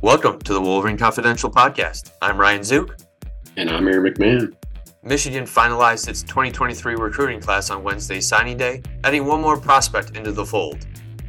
Welcome 0.00 0.38
to 0.42 0.52
the 0.54 0.60
Wolverine 0.60 0.96
Confidential 0.96 1.50
podcast. 1.50 2.12
I'm 2.22 2.38
Ryan 2.38 2.60
Zuke. 2.60 3.02
And 3.56 3.68
I'm 3.68 3.88
Aaron 3.88 4.14
McMann. 4.14 4.54
Michigan 5.02 5.42
finalized 5.42 6.06
its 6.06 6.22
2023 6.22 6.94
recruiting 6.94 7.40
class 7.40 7.68
on 7.70 7.82
Wednesday 7.82 8.20
signing 8.20 8.56
day, 8.56 8.80
adding 9.02 9.26
one 9.26 9.40
more 9.40 9.60
prospect 9.60 10.16
into 10.16 10.30
the 10.30 10.46
fold. 10.46 10.86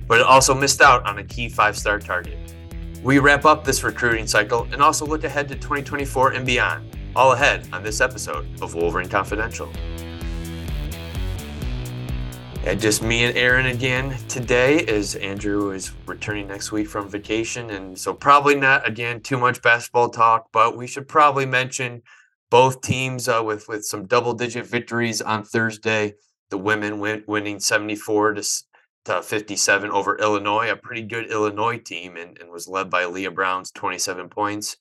But 0.08 0.20
it 0.20 0.26
also 0.28 0.54
missed 0.54 0.82
out 0.82 1.04
on 1.08 1.18
a 1.18 1.24
key 1.24 1.50
five 1.50 1.76
star 1.76 1.98
target. 1.98 2.38
We 3.04 3.18
wrap 3.18 3.44
up 3.44 3.64
this 3.64 3.84
recruiting 3.84 4.28
cycle 4.28 4.68
and 4.72 4.84
also 4.84 5.04
look 5.04 5.24
ahead 5.24 5.48
to 5.48 5.56
2024 5.56 6.34
and 6.34 6.46
beyond, 6.46 6.96
all 7.16 7.32
ahead 7.32 7.68
on 7.74 7.82
this 7.82 8.02
episode 8.02 8.62
of 8.62 8.76
Wolverine 8.76 9.10
Confidential. 9.10 9.74
And 12.66 12.80
just 12.80 13.02
me 13.02 13.24
and 13.24 13.38
Aaron 13.38 13.68
again 13.68 14.18
today, 14.28 14.86
as 14.86 15.16
Andrew 15.16 15.72
is 15.72 15.94
returning 16.06 16.48
next 16.50 16.74
week 16.74 16.90
from 16.90 17.10
vacation. 17.10 17.70
And 17.70 17.98
so, 17.98 18.14
probably 18.14 18.56
not 18.56 18.88
again 18.88 19.22
too 19.22 19.38
much 19.38 19.62
basketball 19.62 20.10
talk, 20.10 20.48
but 20.52 20.76
we 20.76 20.86
should 20.86 21.08
probably 21.08 21.46
mention 21.46 22.04
both 22.50 22.82
teams 22.82 23.30
uh, 23.30 23.42
with, 23.46 23.70
with 23.70 23.86
some 23.86 24.08
double 24.08 24.34
digit 24.34 24.68
victories 24.68 25.22
on 25.22 25.44
Thursday. 25.46 26.16
The 26.50 26.58
women 26.58 27.00
win, 27.00 27.24
winning 27.28 27.62
74 27.62 28.34
to, 28.34 28.44
to 29.06 29.22
57 29.22 29.90
over 29.90 30.18
Illinois, 30.18 30.70
a 30.70 30.76
pretty 30.76 31.04
good 31.04 31.32
Illinois 31.32 31.78
team, 31.78 32.18
and, 32.18 32.38
and 32.40 32.52
was 32.52 32.68
led 32.68 32.90
by 32.90 33.04
Leigha 33.04 33.34
Brown's 33.34 33.72
27 33.72 34.28
points. 34.30 34.76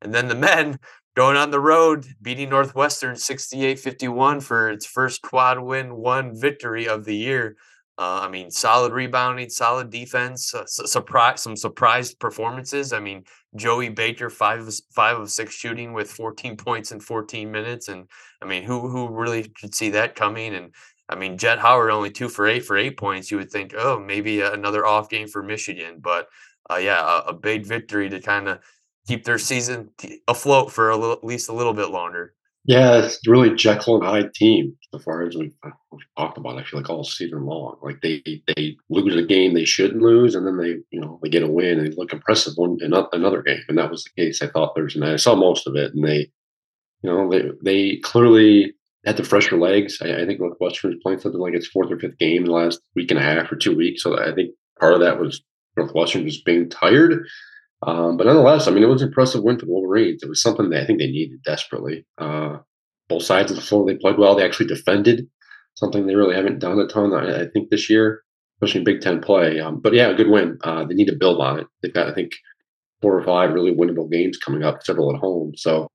And 0.00 0.12
then 0.12 0.26
the 0.26 0.34
men 0.34 0.80
going 1.14 1.36
on 1.36 1.50
the 1.50 1.60
road, 1.60 2.06
beating 2.20 2.50
Northwestern 2.50 3.16
68 3.16 3.78
51 3.78 4.40
for 4.40 4.70
its 4.70 4.86
first 4.86 5.22
quad 5.22 5.60
win 5.60 5.96
one 5.96 6.38
victory 6.38 6.88
of 6.88 7.04
the 7.04 7.16
year. 7.16 7.56
Uh, 7.98 8.20
I 8.22 8.28
mean, 8.28 8.50
solid 8.50 8.92
rebounding, 8.92 9.50
solid 9.50 9.90
defense, 9.90 10.54
uh, 10.54 10.64
surprise, 10.66 11.42
some 11.42 11.56
surprised 11.56 12.18
performances. 12.18 12.92
I 12.92 13.00
mean, 13.00 13.24
Joey 13.54 13.90
Baker 13.90 14.30
five 14.30 14.60
of, 14.60 14.74
five 14.90 15.18
of 15.18 15.30
six 15.30 15.54
shooting 15.54 15.92
with 15.92 16.10
14 16.10 16.56
points 16.56 16.90
in 16.92 17.00
14 17.00 17.50
minutes, 17.50 17.88
and 17.88 18.08
I 18.40 18.46
mean, 18.46 18.62
who 18.62 18.88
who 18.88 19.08
really 19.08 19.44
could 19.60 19.74
see 19.74 19.90
that 19.90 20.14
coming? 20.16 20.54
And 20.54 20.74
I 21.10 21.16
mean, 21.16 21.36
Jett 21.36 21.58
Howard 21.58 21.90
only 21.90 22.10
two 22.10 22.30
for 22.30 22.46
eight 22.46 22.64
for 22.64 22.78
eight 22.78 22.96
points. 22.96 23.30
You 23.30 23.36
would 23.36 23.50
think, 23.50 23.74
oh, 23.76 24.00
maybe 24.00 24.40
another 24.40 24.86
off 24.86 25.10
game 25.10 25.28
for 25.28 25.42
Michigan, 25.42 25.98
but 26.00 26.28
uh, 26.70 26.76
yeah, 26.76 27.20
a, 27.26 27.28
a 27.28 27.32
big 27.34 27.66
victory 27.66 28.08
to 28.08 28.20
kind 28.20 28.48
of 28.48 28.60
keep 29.06 29.24
their 29.24 29.38
season 29.38 29.90
afloat 30.28 30.72
for 30.72 30.90
a 30.90 30.96
little, 30.96 31.12
at 31.12 31.24
least 31.24 31.48
a 31.48 31.52
little 31.52 31.74
bit 31.74 31.90
longer. 31.90 32.34
Yeah, 32.64 32.98
it's 32.98 33.18
really 33.26 33.54
Jekyll 33.54 33.96
and 33.96 34.04
Hyde 34.04 34.34
team 34.34 34.76
so 34.92 35.00
far 35.00 35.22
as 35.22 35.34
we've, 35.34 35.54
uh, 35.66 35.70
we've, 35.90 36.00
talked 36.16 36.38
about. 36.38 36.58
I 36.58 36.62
feel 36.62 36.80
like 36.80 36.88
all 36.88 37.02
season 37.02 37.44
long, 37.44 37.76
like 37.82 38.00
they 38.02 38.22
they 38.24 38.76
lose 38.88 39.16
a 39.16 39.26
game 39.26 39.52
they 39.52 39.64
shouldn't 39.64 40.02
lose, 40.02 40.36
and 40.36 40.46
then 40.46 40.58
they 40.58 40.76
you 40.90 41.00
know 41.00 41.18
they 41.22 41.28
get 41.28 41.42
a 41.42 41.48
win 41.48 41.78
and 41.78 41.88
they 41.88 41.96
look 41.96 42.12
impressive 42.12 42.52
one 42.54 42.78
another 42.80 43.42
game, 43.42 43.62
and 43.68 43.78
that 43.78 43.90
was 43.90 44.04
the 44.04 44.22
case. 44.22 44.42
I 44.42 44.46
thought 44.46 44.76
Thursday 44.76 45.00
night. 45.00 45.14
I 45.14 45.16
saw 45.16 45.34
most 45.34 45.66
of 45.66 45.74
it, 45.74 45.92
and 45.92 46.06
they 46.06 46.30
you 47.02 47.10
know 47.10 47.28
they 47.28 47.50
they 47.64 47.96
clearly 47.96 48.74
had 49.04 49.16
the 49.16 49.24
fresher 49.24 49.58
legs. 49.58 49.98
I, 50.00 50.22
I 50.22 50.26
think 50.26 50.38
Northwestern 50.38 50.92
is 50.92 51.00
playing 51.02 51.18
something 51.18 51.40
like 51.40 51.54
its 51.54 51.66
fourth 51.66 51.90
or 51.90 51.98
fifth 51.98 52.18
game 52.18 52.42
in 52.42 52.44
the 52.44 52.52
last 52.52 52.80
week 52.94 53.10
and 53.10 53.18
a 53.18 53.24
half 53.24 53.50
or 53.50 53.56
two 53.56 53.76
weeks. 53.76 54.04
So 54.04 54.16
I 54.16 54.32
think 54.32 54.54
part 54.78 54.94
of 54.94 55.00
that 55.00 55.18
was 55.18 55.42
Northwestern 55.76 56.28
just 56.28 56.44
being 56.44 56.70
tired 56.70 57.26
um, 57.86 58.16
but 58.16 58.26
nonetheless, 58.26 58.68
I 58.68 58.70
mean, 58.70 58.82
it 58.82 58.88
was 58.88 59.02
an 59.02 59.08
impressive 59.08 59.42
win 59.42 59.58
for 59.58 59.66
the 59.66 59.72
Wolverines. 59.72 60.22
It 60.22 60.28
was 60.28 60.40
something 60.40 60.70
that 60.70 60.82
I 60.82 60.86
think 60.86 60.98
they 60.98 61.10
needed 61.10 61.42
desperately. 61.42 62.06
Uh, 62.18 62.58
both 63.08 63.24
sides 63.24 63.50
of 63.50 63.56
the 63.56 63.62
floor, 63.62 63.84
they 63.84 63.96
played 63.96 64.18
well. 64.18 64.34
They 64.34 64.44
actually 64.44 64.66
defended, 64.66 65.26
something 65.74 66.06
they 66.06 66.14
really 66.14 66.36
haven't 66.36 66.60
done 66.60 66.78
a 66.78 66.86
ton, 66.86 67.12
I, 67.12 67.42
I 67.42 67.48
think, 67.48 67.70
this 67.70 67.90
year, 67.90 68.22
especially 68.56 68.80
in 68.80 68.84
Big 68.84 69.00
Ten 69.00 69.20
play. 69.20 69.58
Um, 69.58 69.80
but 69.80 69.94
yeah, 69.94 70.08
a 70.08 70.14
good 70.14 70.30
win. 70.30 70.58
Uh, 70.62 70.84
they 70.84 70.94
need 70.94 71.08
to 71.08 71.16
build 71.16 71.40
on 71.40 71.58
it. 71.58 71.66
They've 71.82 71.92
got, 71.92 72.08
I 72.08 72.14
think, 72.14 72.32
four 73.00 73.18
or 73.18 73.24
five 73.24 73.52
really 73.52 73.74
winnable 73.74 74.10
games 74.10 74.38
coming 74.38 74.62
up, 74.62 74.84
several 74.84 75.12
at 75.12 75.20
home. 75.20 75.52
So 75.56 75.88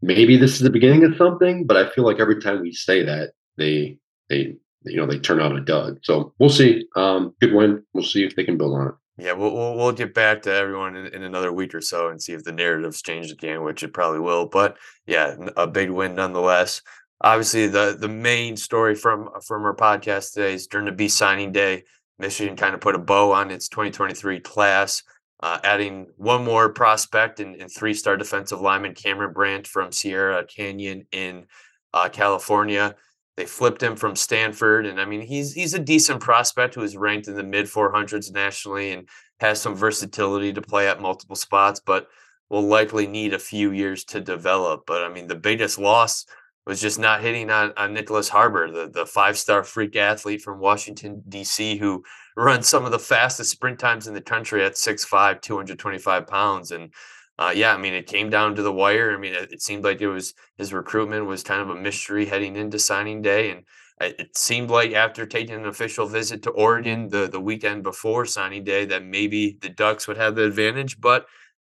maybe 0.00 0.38
this 0.38 0.54
is 0.54 0.60
the 0.60 0.70
beginning 0.70 1.04
of 1.04 1.16
something. 1.16 1.66
But 1.66 1.76
I 1.76 1.90
feel 1.90 2.04
like 2.04 2.18
every 2.18 2.40
time 2.40 2.62
we 2.62 2.72
say 2.72 3.04
that, 3.04 3.32
they 3.58 3.98
they 4.30 4.56
you 4.84 4.96
know 4.96 5.06
they 5.06 5.18
turn 5.18 5.40
out 5.40 5.54
a 5.54 5.60
dud. 5.60 5.98
So 6.02 6.32
we'll 6.38 6.48
see. 6.48 6.86
Um, 6.96 7.34
good 7.40 7.52
win. 7.52 7.82
We'll 7.92 8.04
see 8.04 8.24
if 8.24 8.34
they 8.36 8.44
can 8.44 8.56
build 8.56 8.74
on 8.74 8.88
it. 8.88 8.94
Yeah, 9.18 9.32
we'll, 9.32 9.54
we'll, 9.54 9.74
we'll 9.76 9.92
get 9.92 10.12
back 10.12 10.42
to 10.42 10.52
everyone 10.52 10.94
in, 10.94 11.06
in, 11.06 11.22
another 11.22 11.50
week 11.50 11.74
or 11.74 11.80
so 11.80 12.08
and 12.08 12.20
see 12.20 12.34
if 12.34 12.44
the 12.44 12.52
narrative's 12.52 13.00
changed 13.00 13.32
again, 13.32 13.62
which 13.62 13.82
it 13.82 13.94
probably 13.94 14.20
will. 14.20 14.46
But 14.46 14.76
yeah, 15.06 15.36
a 15.56 15.66
big 15.66 15.90
win 15.90 16.14
nonetheless. 16.14 16.82
Obviously, 17.22 17.66
the 17.66 17.96
the 17.98 18.08
main 18.08 18.58
story 18.58 18.94
from 18.94 19.30
from 19.46 19.64
our 19.64 19.74
podcast 19.74 20.34
today 20.34 20.52
is 20.52 20.66
during 20.66 20.84
the 20.84 20.92
B 20.92 21.08
signing 21.08 21.50
day. 21.50 21.84
Michigan 22.18 22.56
kind 22.56 22.74
of 22.74 22.80
put 22.80 22.94
a 22.94 22.98
bow 22.98 23.32
on 23.32 23.50
its 23.50 23.68
2023 23.68 24.40
class, 24.40 25.02
uh, 25.42 25.58
adding 25.64 26.08
one 26.16 26.44
more 26.44 26.72
prospect 26.72 27.40
and, 27.40 27.56
and 27.56 27.70
three 27.70 27.94
star 27.94 28.18
defensive 28.18 28.60
lineman 28.60 28.94
Cameron 28.94 29.32
Brandt 29.32 29.66
from 29.66 29.92
Sierra 29.92 30.44
Canyon 30.44 31.06
in 31.10 31.46
uh, 31.94 32.10
California. 32.10 32.94
They 33.36 33.44
flipped 33.44 33.82
him 33.82 33.96
from 33.96 34.16
Stanford, 34.16 34.86
and 34.86 35.00
I 35.00 35.04
mean 35.04 35.20
he's 35.20 35.52
he's 35.52 35.74
a 35.74 35.78
decent 35.78 36.20
prospect 36.20 36.74
who 36.74 36.82
is 36.82 36.96
ranked 36.96 37.28
in 37.28 37.34
the 37.34 37.42
mid 37.42 37.66
400s 37.66 38.32
nationally 38.32 38.92
and 38.92 39.08
has 39.40 39.60
some 39.60 39.74
versatility 39.74 40.52
to 40.54 40.62
play 40.62 40.88
at 40.88 41.00
multiple 41.00 41.36
spots, 41.36 41.80
but 41.84 42.08
will 42.48 42.62
likely 42.62 43.06
need 43.06 43.34
a 43.34 43.38
few 43.38 43.72
years 43.72 44.04
to 44.04 44.20
develop. 44.20 44.84
But 44.86 45.02
I 45.02 45.10
mean 45.10 45.26
the 45.26 45.34
biggest 45.34 45.78
loss 45.78 46.24
was 46.66 46.80
just 46.80 46.98
not 46.98 47.20
hitting 47.20 47.48
on, 47.50 47.72
on 47.76 47.94
Nyckoles 47.94 48.28
Harbor, 48.28 48.70
the, 48.70 48.88
the 48.88 49.06
five 49.06 49.38
star 49.38 49.62
freak 49.62 49.94
athlete 49.96 50.42
from 50.42 50.58
Washington, 50.58 51.22
D.C., 51.28 51.76
who 51.76 52.02
runs 52.36 52.68
some 52.68 52.84
of 52.84 52.90
the 52.90 52.98
fastest 52.98 53.50
sprint 53.50 53.78
times 53.78 54.06
in 54.06 54.14
the 54.14 54.20
country 54.20 54.64
at 54.64 54.74
6'5, 54.74 55.40
225 55.40 56.26
pounds. 56.26 56.72
And 56.72 56.92
uh, 57.38 57.52
yeah, 57.54 57.74
I 57.74 57.76
mean, 57.76 57.94
it 57.94 58.06
came 58.06 58.30
down 58.30 58.54
to 58.54 58.62
the 58.62 58.72
wire. 58.72 59.14
I 59.14 59.18
mean, 59.18 59.34
it, 59.34 59.52
it, 59.52 59.62
seemed 59.62 59.84
like 59.84 60.00
it 60.00 60.08
was 60.08 60.34
his 60.56 60.72
recruitment 60.72 61.26
was 61.26 61.42
kind 61.42 61.60
of 61.60 61.70
a 61.70 61.74
mystery 61.80 62.24
heading 62.24 62.56
into 62.56 62.78
signing 62.78 63.20
day, 63.20 63.50
and 63.50 63.64
it 64.00 64.36
seemed 64.36 64.70
like 64.70 64.92
after 64.92 65.26
taking 65.26 65.54
an 65.54 65.66
official 65.66 66.06
visit 66.06 66.42
to 66.44 66.50
Oregon 66.50 67.08
the 67.08 67.28
the 67.28 67.40
weekend 67.40 67.82
before 67.82 68.24
signing 68.24 68.64
day 68.64 68.86
that 68.86 69.04
maybe 69.04 69.58
the 69.60 69.68
Ducks 69.68 70.08
would 70.08 70.16
have 70.16 70.34
the 70.34 70.44
advantage, 70.44 71.00
but 71.00 71.26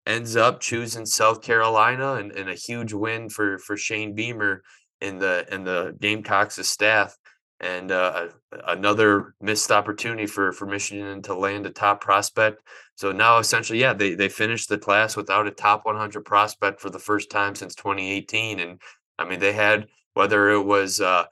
ends 0.07 0.37
up 0.37 0.61
choosing 0.61 1.07
South 1.07 1.41
Carolina 1.43 2.15
and, 2.15 2.33
and 2.33 2.51
a 2.51 2.55
huge 2.55 2.93
win 2.93 3.29
for 3.31 3.59
for 3.59 3.77
Shane 3.77 4.15
Beamer 4.15 4.63
in 5.01 5.19
the 5.19 5.47
in 5.51 5.65
the 5.65 5.97
Gamecocks' 6.01 6.69
staff 6.69 7.17
and 7.61 7.91
uh, 7.91 8.29
another 8.67 9.35
missed 9.41 9.71
opportunity 9.71 10.27
for 10.27 10.53
for 10.53 10.67
Michigan 10.67 11.23
to 11.23 11.35
land 11.35 11.67
a 11.67 11.71
top 11.71 12.01
prospect. 12.01 12.63
So 12.97 13.13
now 13.13 13.39
essentially, 13.39 13.81
yeah, 13.81 13.93
they 13.93 14.15
they 14.15 14.29
finished 14.29 14.69
the 14.69 14.79
class 14.79 15.17
without 15.17 15.47
a 15.47 15.51
top 15.51 15.85
100 15.85 16.25
prospect 16.25 16.81
for 16.81 16.91
the 16.91 16.99
first 16.99 17.31
time 17.31 17.55
since 17.55 17.75
2018. 17.75 18.61
And 18.61 18.81
I 19.19 19.25
mean, 19.25 19.41
they 19.41 19.53
had 19.53 19.87
whether 20.15 20.51
it 20.51 20.63
was 20.63 21.01
uh, 21.01 21.25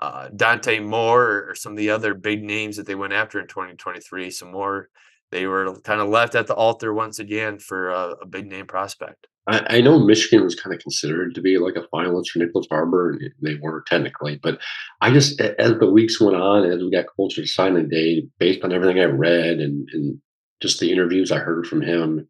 uh, 0.00 0.28
Dante 0.34 0.80
Moore 0.80 1.46
or, 1.48 1.54
some 1.54 1.72
of 1.72 1.78
the 1.78 1.90
other 1.90 2.14
big 2.14 2.42
names 2.42 2.76
that 2.76 2.86
they 2.86 2.94
went 2.94 3.12
after 3.12 3.38
in 3.38 3.46
2023. 3.46 4.30
Some 4.30 4.50
more, 4.50 4.88
they 5.30 5.46
were 5.46 5.78
kind 5.82 6.00
of 6.00 6.08
left 6.08 6.34
at 6.34 6.46
the 6.46 6.54
altar 6.54 6.94
once 6.94 7.18
again 7.18 7.58
for 7.58 7.90
a, 7.90 8.16
a 8.22 8.26
big 8.26 8.46
name 8.46 8.66
prospect. 8.66 9.26
I, 9.46 9.76
I, 9.76 9.80
know 9.80 9.98
Michigan 9.98 10.44
was 10.44 10.54
kind 10.54 10.74
of 10.74 10.80
considered 10.80 11.34
to 11.34 11.40
be 11.40 11.58
like 11.58 11.76
a 11.76 11.86
finalist 11.94 12.28
for 12.28 12.38
Nyckoles 12.38 12.68
Harbor, 12.70 13.10
and 13.10 13.20
they 13.42 13.56
were 13.60 13.84
technically. 13.86 14.38
But 14.42 14.58
I 15.00 15.12
just, 15.12 15.40
as 15.40 15.78
the 15.78 15.90
weeks 15.90 16.20
went 16.20 16.36
on, 16.36 16.64
as 16.64 16.80
we 16.80 16.90
got 16.90 17.06
closer 17.06 17.42
to 17.42 17.46
signing 17.46 17.88
day, 17.88 18.26
based 18.38 18.62
on 18.64 18.72
everything 18.72 19.00
I 19.00 19.04
read 19.04 19.60
and, 19.60 19.88
and 19.92 20.20
just 20.60 20.80
the 20.80 20.92
interviews 20.92 21.32
I 21.32 21.38
heard 21.38 21.66
from 21.66 21.82
him, 21.82 22.28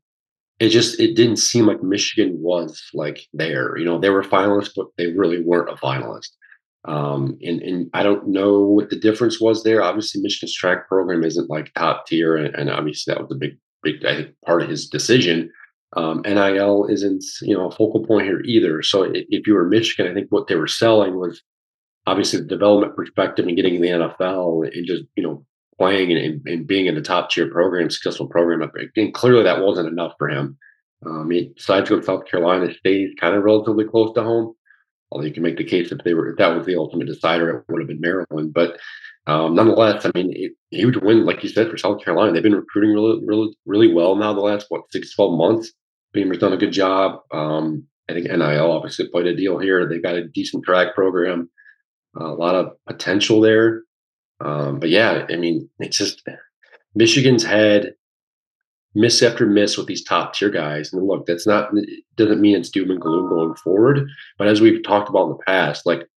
it 0.59 0.69
just 0.69 1.01
it 1.01 1.17
didn't 1.17 1.39
seem 1.39 1.67
like 1.67 1.83
Michigan 1.83 2.37
was 2.39 2.83
like 2.95 3.27
there. 3.33 3.77
You 3.77 3.85
know, 3.85 3.99
they 3.99 4.11
were 4.11 4.23
finalists, 4.23 4.73
but 4.77 4.87
they 4.97 5.09
really 5.09 5.43
weren't 5.43 5.71
a 5.71 5.75
finalist. 5.75 6.29
Um, 6.87 7.39
and 7.43 7.61
and 7.63 7.91
I 7.93 8.03
don't 8.03 8.29
know 8.29 8.61
what 8.61 8.91
the 8.91 8.99
difference 8.99 9.41
was 9.41 9.65
there. 9.65 9.83
Obviously, 9.83 10.21
Michigan's 10.21 10.55
track 10.55 10.89
program 10.89 11.25
isn't 11.25 11.51
like 11.51 11.73
top 11.75 12.07
tier, 12.07 12.37
and, 12.37 12.55
and 12.55 12.71
obviously 12.71 13.13
that 13.13 13.21
was 13.21 13.31
a 13.33 13.39
big 13.39 13.59
big 13.83 14.05
I 14.05 14.17
think 14.17 14.35
part 14.45 14.63
of 14.63 14.69
his 14.69 14.89
decision. 14.89 15.51
Um, 15.97 16.23
NIL 16.25 16.87
isn't 16.87 17.25
you 17.43 17.57
know 17.57 17.69
a 17.69 17.71
focal 17.71 18.07
point 18.07 18.27
here 18.27 18.41
either. 18.45 18.83
So 18.83 19.11
if 19.13 19.47
you 19.47 19.55
were 19.55 19.67
Michigan, 19.67 20.11
I 20.11 20.15
think 20.15 20.29
what 20.31 20.47
they 20.47 20.55
were 20.55 20.69
selling 20.69 21.19
was 21.19 21.43
obviously 22.07 22.41
the 22.41 22.47
development 22.47 22.97
perspective 22.97 23.47
and 23.47 23.57
getting 23.57 23.77
in 23.77 23.83
the 23.83 23.89
NFL 23.89 24.75
and 24.75 24.87
just 24.87 25.05
you 25.17 25.23
know 25.23 25.45
playing 25.81 26.13
and, 26.13 26.47
and 26.47 26.67
being 26.67 26.87
in 26.87 26.95
the 26.95 27.01
top 27.01 27.31
tier 27.31 27.51
program, 27.51 27.89
successful 27.89 28.27
program. 28.27 28.71
And 28.97 29.15
clearly 29.15 29.45
that 29.45 29.63
wasn't 29.63 29.89
enough 29.89 30.13
for 30.19 30.29
him. 30.29 30.59
Um, 31.07 31.31
he 31.31 31.55
decided 31.57 31.87
to 31.87 31.95
go 31.95 32.01
to 32.01 32.07
South 32.07 32.27
Carolina, 32.27 32.73
stays 32.75 33.15
kind 33.19 33.35
of 33.35 33.43
relatively 33.43 33.87
close 33.87 34.13
to 34.15 34.23
home. 34.23 34.53
Although 35.11 35.25
you 35.25 35.33
can 35.33 35.43
make 35.43 35.57
the 35.57 35.65
case 35.65 35.91
if 35.91 36.05
they 36.05 36.13
were 36.13 36.31
if 36.31 36.37
that 36.37 36.55
was 36.55 36.67
the 36.67 36.77
ultimate 36.77 37.07
decider, 37.07 37.51
it 37.51 37.65
would 37.69 37.81
have 37.81 37.89
been 37.89 38.01
Maryland. 38.01 38.53
But 38.53 38.79
um, 39.27 39.55
nonetheless, 39.55 40.05
I 40.05 40.11
mean, 40.15 40.33
it, 40.37 40.53
huge 40.71 40.97
win, 40.97 41.25
like 41.25 41.43
you 41.43 41.49
said, 41.49 41.71
for 41.71 41.79
South 41.79 42.05
Carolina. 42.05 42.33
They've 42.33 42.43
been 42.43 42.55
recruiting 42.55 42.93
really, 42.93 43.25
really, 43.25 43.57
really 43.65 43.95
well 43.95 44.15
now 44.17 44.35
the 44.35 44.41
last 44.41 44.67
what 44.69 44.83
six, 44.91 45.15
12 45.15 45.39
months. 45.39 45.73
Beamer's 46.13 46.39
done 46.39 46.53
a 46.53 46.59
good 46.59 46.73
job. 46.73 47.21
Um, 47.33 47.87
I 48.09 48.13
think 48.13 48.27
NIL 48.27 48.71
obviously 48.71 49.09
played 49.09 49.27
a 49.27 49.37
deal 49.37 49.59
here. 49.59 49.89
They've 49.89 50.03
got 50.03 50.17
a 50.17 50.29
decent 50.29 50.65
track 50.65 50.95
program, 50.95 51.49
a 52.17 52.25
lot 52.25 52.55
of 52.55 52.73
potential 52.87 53.41
there. 53.41 53.83
Um, 54.41 54.81
but 54.81 54.89
yeah, 54.89 55.27
I 55.31 55.37
mean, 55.37 55.69
it's 55.79 55.99
just 55.99 56.23
Michigan's 56.95 57.45
had 57.45 57.95
miss 58.95 59.23
after 59.23 59.47
miss 59.47 59.77
with 59.77 59.87
these 59.87 60.03
top 60.03 60.35
tier 60.35 60.51
guys. 60.51 60.93
And 60.93 61.07
look, 61.07 61.27
that's 61.27 61.47
not 61.47 61.71
doesn't 62.17 62.41
mean 62.41 62.57
it's 62.57 62.71
doom 62.71 62.91
and 62.91 63.01
gloom 63.01 63.29
going 63.29 63.55
forward. 63.57 64.09
But 64.39 64.49
as 64.49 64.61
we've 64.61 64.83
talked 64.83 65.09
about 65.09 65.25
in 65.25 65.31
the 65.31 65.45
past, 65.47 65.87
like 65.87 66.09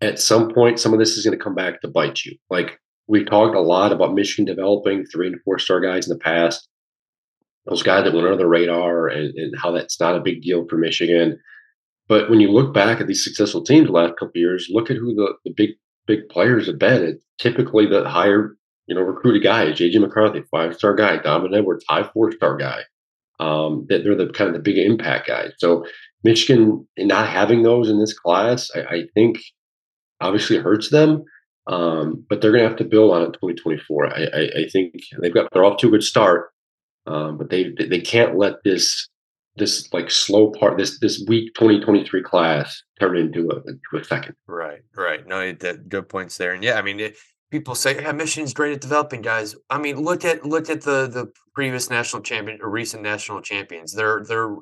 at 0.00 0.18
some 0.18 0.52
point, 0.52 0.80
some 0.80 0.92
of 0.92 0.98
this 0.98 1.16
is 1.16 1.24
going 1.24 1.36
to 1.36 1.42
come 1.42 1.54
back 1.54 1.80
to 1.80 1.88
bite 1.88 2.24
you. 2.24 2.36
Like 2.50 2.80
we've 3.06 3.28
talked 3.28 3.54
a 3.54 3.60
lot 3.60 3.92
about 3.92 4.14
Michigan 4.14 4.44
developing 4.44 5.04
three 5.04 5.28
and 5.28 5.40
four 5.42 5.58
star 5.58 5.80
guys 5.80 6.08
in 6.08 6.16
the 6.16 6.22
past 6.22 6.68
those 7.68 7.82
guys 7.82 8.04
that 8.04 8.14
went 8.14 8.26
under 8.26 8.38
the 8.38 8.46
radar 8.46 9.08
and, 9.08 9.36
and 9.36 9.54
how 9.58 9.70
that's 9.70 10.00
not 10.00 10.16
a 10.16 10.20
big 10.20 10.42
deal 10.42 10.66
for 10.68 10.76
Michigan. 10.76 11.38
But 12.08 12.30
when 12.30 12.40
you 12.40 12.50
look 12.50 12.72
back 12.72 13.00
at 13.00 13.06
these 13.06 13.22
successful 13.22 13.62
teams 13.62 13.86
the 13.86 13.92
last 13.92 14.16
couple 14.18 14.32
years, 14.40 14.68
look 14.70 14.90
at 14.90 14.96
who 14.96 15.14
the, 15.14 15.34
the 15.44 15.52
big 15.54 15.70
big 16.08 16.28
players 16.28 16.66
have 16.66 16.78
been. 16.78 17.04
It's 17.04 17.24
typically 17.38 17.86
the 17.86 18.08
higher, 18.08 18.56
you 18.88 18.96
know, 18.96 19.02
recruited 19.02 19.44
guys. 19.44 19.78
JJ 19.78 20.00
McCarthy, 20.00 20.42
five 20.50 20.74
star 20.74 20.96
guy. 20.96 21.18
Donovan 21.18 21.54
Edwards, 21.54 21.84
high 21.88 22.08
four 22.12 22.32
star 22.32 22.56
guy. 22.56 22.80
Um, 23.38 23.86
that 23.88 24.02
they're 24.02 24.16
the 24.16 24.32
kind 24.32 24.48
of 24.48 24.54
the 24.54 24.62
big 24.62 24.78
impact 24.78 25.28
guys. 25.28 25.52
So 25.58 25.86
Michigan 26.24 26.88
not 26.98 27.28
having 27.28 27.62
those 27.62 27.88
in 27.88 28.00
this 28.00 28.18
class, 28.18 28.68
I, 28.74 28.80
I 28.80 29.02
think 29.14 29.38
obviously 30.20 30.56
hurts 30.56 30.90
them. 30.90 31.22
Um, 31.68 32.24
but 32.28 32.40
they're 32.40 32.50
going 32.50 32.62
to 32.62 32.68
have 32.68 32.78
to 32.78 32.84
build 32.84 33.12
on 33.12 33.22
it 33.22 33.32
2024. 33.34 34.06
I, 34.06 34.10
I, 34.10 34.40
I, 34.62 34.68
think 34.72 34.94
they've 35.20 35.34
got 35.34 35.50
they're 35.52 35.66
off 35.66 35.76
to 35.78 35.88
a 35.88 35.90
good 35.90 36.02
start, 36.02 36.48
um, 37.06 37.36
but 37.36 37.50
they 37.50 37.74
they 37.78 38.00
can't 38.00 38.38
let 38.38 38.54
this 38.64 39.06
this 39.58 39.92
like 39.92 40.10
slow 40.10 40.50
part 40.50 40.78
this 40.78 40.98
this 41.00 41.24
week 41.28 41.54
2023 41.54 42.22
class 42.22 42.82
turn 43.00 43.16
into 43.16 43.50
a 43.50 43.56
into 43.68 43.80
a 44.00 44.04
second. 44.04 44.34
Right, 44.46 44.80
right. 44.96 45.26
No, 45.26 45.52
that 45.52 45.88
good 45.88 46.08
points 46.08 46.36
there. 46.36 46.52
And 46.52 46.62
yeah, 46.62 46.78
I 46.78 46.82
mean, 46.82 47.00
it, 47.00 47.16
people 47.50 47.74
say, 47.74 48.00
"Yeah, 48.00 48.12
Michigan's 48.12 48.54
great 48.54 48.74
at 48.74 48.80
developing 48.80 49.22
guys." 49.22 49.54
I 49.70 49.78
mean, 49.78 49.96
look 49.96 50.24
at 50.24 50.44
look 50.44 50.70
at 50.70 50.82
the 50.82 51.06
the 51.06 51.32
previous 51.54 51.90
national 51.90 52.22
champion 52.22 52.60
or 52.62 52.70
recent 52.70 53.02
national 53.02 53.42
champions. 53.42 53.92
They're 53.92 54.24
they're 54.26 54.56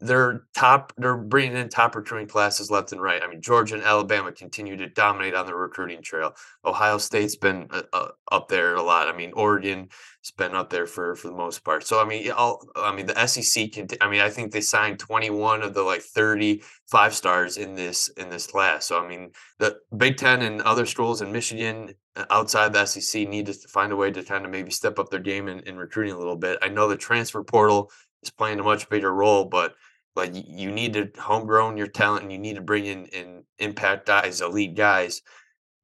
they're 0.00 0.44
top 0.54 0.92
they're 0.96 1.16
bringing 1.16 1.56
in 1.56 1.68
top 1.68 1.96
recruiting 1.96 2.28
classes 2.28 2.70
left 2.70 2.92
and 2.92 3.02
right. 3.02 3.22
I 3.22 3.26
mean 3.26 3.42
georgia 3.42 3.74
and 3.74 3.82
alabama 3.82 4.30
continue 4.30 4.76
to 4.76 4.88
dominate 4.88 5.34
on 5.34 5.46
the 5.46 5.54
recruiting 5.54 6.02
trail. 6.02 6.34
Ohio 6.64 6.98
state's 6.98 7.36
been 7.36 7.66
uh, 7.70 7.82
uh, 7.92 8.08
up 8.30 8.48
there 8.48 8.76
a 8.76 8.82
lot. 8.82 9.08
I 9.08 9.16
mean 9.16 9.32
oregon's 9.34 9.88
been 10.36 10.54
up 10.54 10.70
there 10.70 10.86
for 10.86 11.16
for 11.16 11.28
the 11.28 11.34
most 11.34 11.64
part. 11.64 11.84
So 11.84 12.00
i 12.00 12.04
mean 12.04 12.30
all 12.30 12.64
i 12.76 12.94
mean 12.94 13.06
the 13.06 13.26
sec 13.26 13.72
can 13.72 13.88
i 14.00 14.08
mean 14.08 14.20
i 14.20 14.30
think 14.30 14.52
they 14.52 14.60
signed 14.60 15.00
21 15.00 15.62
of 15.62 15.74
the 15.74 15.82
like 15.82 16.02
30 16.02 16.62
five 16.86 17.12
stars 17.12 17.56
in 17.56 17.74
this 17.74 18.08
in 18.16 18.30
this 18.30 18.46
class. 18.46 18.86
So 18.86 19.04
i 19.04 19.08
mean 19.08 19.32
the 19.58 19.78
big 19.96 20.16
10 20.16 20.42
and 20.42 20.62
other 20.62 20.86
schools 20.86 21.22
in 21.22 21.32
michigan 21.32 21.92
uh, 22.14 22.24
outside 22.30 22.72
the 22.72 22.86
sec 22.86 23.28
need 23.28 23.46
to 23.46 23.54
find 23.54 23.92
a 23.92 23.96
way 23.96 24.12
to 24.12 24.22
kind 24.22 24.44
of 24.44 24.52
maybe 24.52 24.70
step 24.70 25.00
up 25.00 25.10
their 25.10 25.18
game 25.18 25.48
in, 25.48 25.58
in 25.60 25.76
recruiting 25.76 26.14
a 26.14 26.18
little 26.18 26.36
bit. 26.36 26.58
I 26.62 26.68
know 26.68 26.88
the 26.88 26.96
transfer 26.96 27.42
portal 27.42 27.90
is 28.22 28.30
playing 28.30 28.60
a 28.60 28.62
much 28.62 28.88
bigger 28.88 29.12
role 29.12 29.44
but 29.44 29.74
like 30.18 30.32
you 30.34 30.70
need 30.70 30.92
to 30.94 31.10
homegrown 31.18 31.78
your 31.78 31.86
talent 31.86 32.24
and 32.24 32.32
you 32.32 32.38
need 32.38 32.56
to 32.56 32.60
bring 32.60 32.84
in, 32.84 33.06
in 33.06 33.44
impact 33.58 34.06
guys, 34.06 34.42
elite 34.42 34.74
guys. 34.74 35.22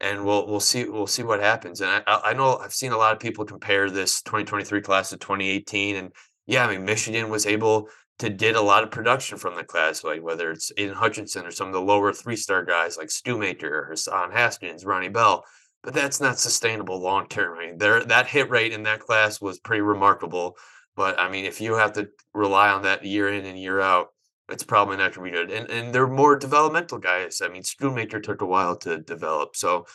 And 0.00 0.24
we'll 0.26 0.46
we'll 0.46 0.60
see 0.60 0.86
we'll 0.86 1.06
see 1.06 1.22
what 1.22 1.40
happens. 1.40 1.80
And 1.80 1.90
I 1.90 2.02
I 2.06 2.32
know 2.34 2.58
I've 2.58 2.74
seen 2.74 2.92
a 2.92 2.98
lot 2.98 3.14
of 3.14 3.20
people 3.20 3.46
compare 3.46 3.88
this 3.88 4.20
2023 4.22 4.82
class 4.82 5.10
to 5.10 5.16
2018. 5.16 5.96
And 5.96 6.12
yeah, 6.46 6.66
I 6.66 6.70
mean 6.70 6.84
Michigan 6.84 7.30
was 7.30 7.46
able 7.46 7.88
to 8.18 8.28
get 8.30 8.56
a 8.56 8.60
lot 8.60 8.82
of 8.82 8.90
production 8.90 9.38
from 9.38 9.56
the 9.56 9.64
class, 9.64 10.04
like 10.04 10.22
whether 10.22 10.50
it's 10.50 10.70
Aidan 10.76 10.94
Hutchinson 10.94 11.46
or 11.46 11.50
some 11.50 11.68
of 11.68 11.72
the 11.72 11.80
lower 11.80 12.12
three 12.12 12.36
star 12.36 12.64
guys 12.64 12.96
like 12.96 13.08
Schoonmaker, 13.08 13.88
Hassan 13.88 14.32
Haskins, 14.32 14.84
Ronnie 14.84 15.08
Bell. 15.08 15.44
But 15.82 15.94
that's 15.94 16.20
not 16.20 16.38
sustainable 16.38 16.98
long 17.00 17.28
term. 17.28 17.58
I 17.58 17.66
mean, 17.66 17.78
there 17.78 18.04
that 18.04 18.26
hit 18.26 18.50
rate 18.50 18.72
in 18.72 18.82
that 18.82 19.00
class 19.00 19.40
was 19.40 19.60
pretty 19.60 19.82
remarkable. 19.82 20.56
But 20.96 21.18
I 21.18 21.28
mean, 21.28 21.44
if 21.44 21.60
you 21.60 21.74
have 21.74 21.92
to 21.94 22.08
rely 22.32 22.70
on 22.70 22.82
that 22.82 23.04
year 23.04 23.28
in 23.28 23.44
and 23.44 23.58
year 23.58 23.80
out, 23.80 24.13
it's 24.48 24.64
probably 24.64 24.96
not 24.96 25.14
going 25.14 25.32
to 25.32 25.32
be 25.32 25.46
good. 25.46 25.50
And 25.50 25.70
and 25.70 25.94
they're 25.94 26.06
more 26.06 26.36
developmental 26.36 26.98
guys. 26.98 27.40
I 27.42 27.48
mean, 27.48 27.62
Schoonmaker 27.62 28.22
took 28.22 28.42
a 28.42 28.46
while 28.46 28.76
to 28.78 28.98
develop. 28.98 29.56
So 29.56 29.86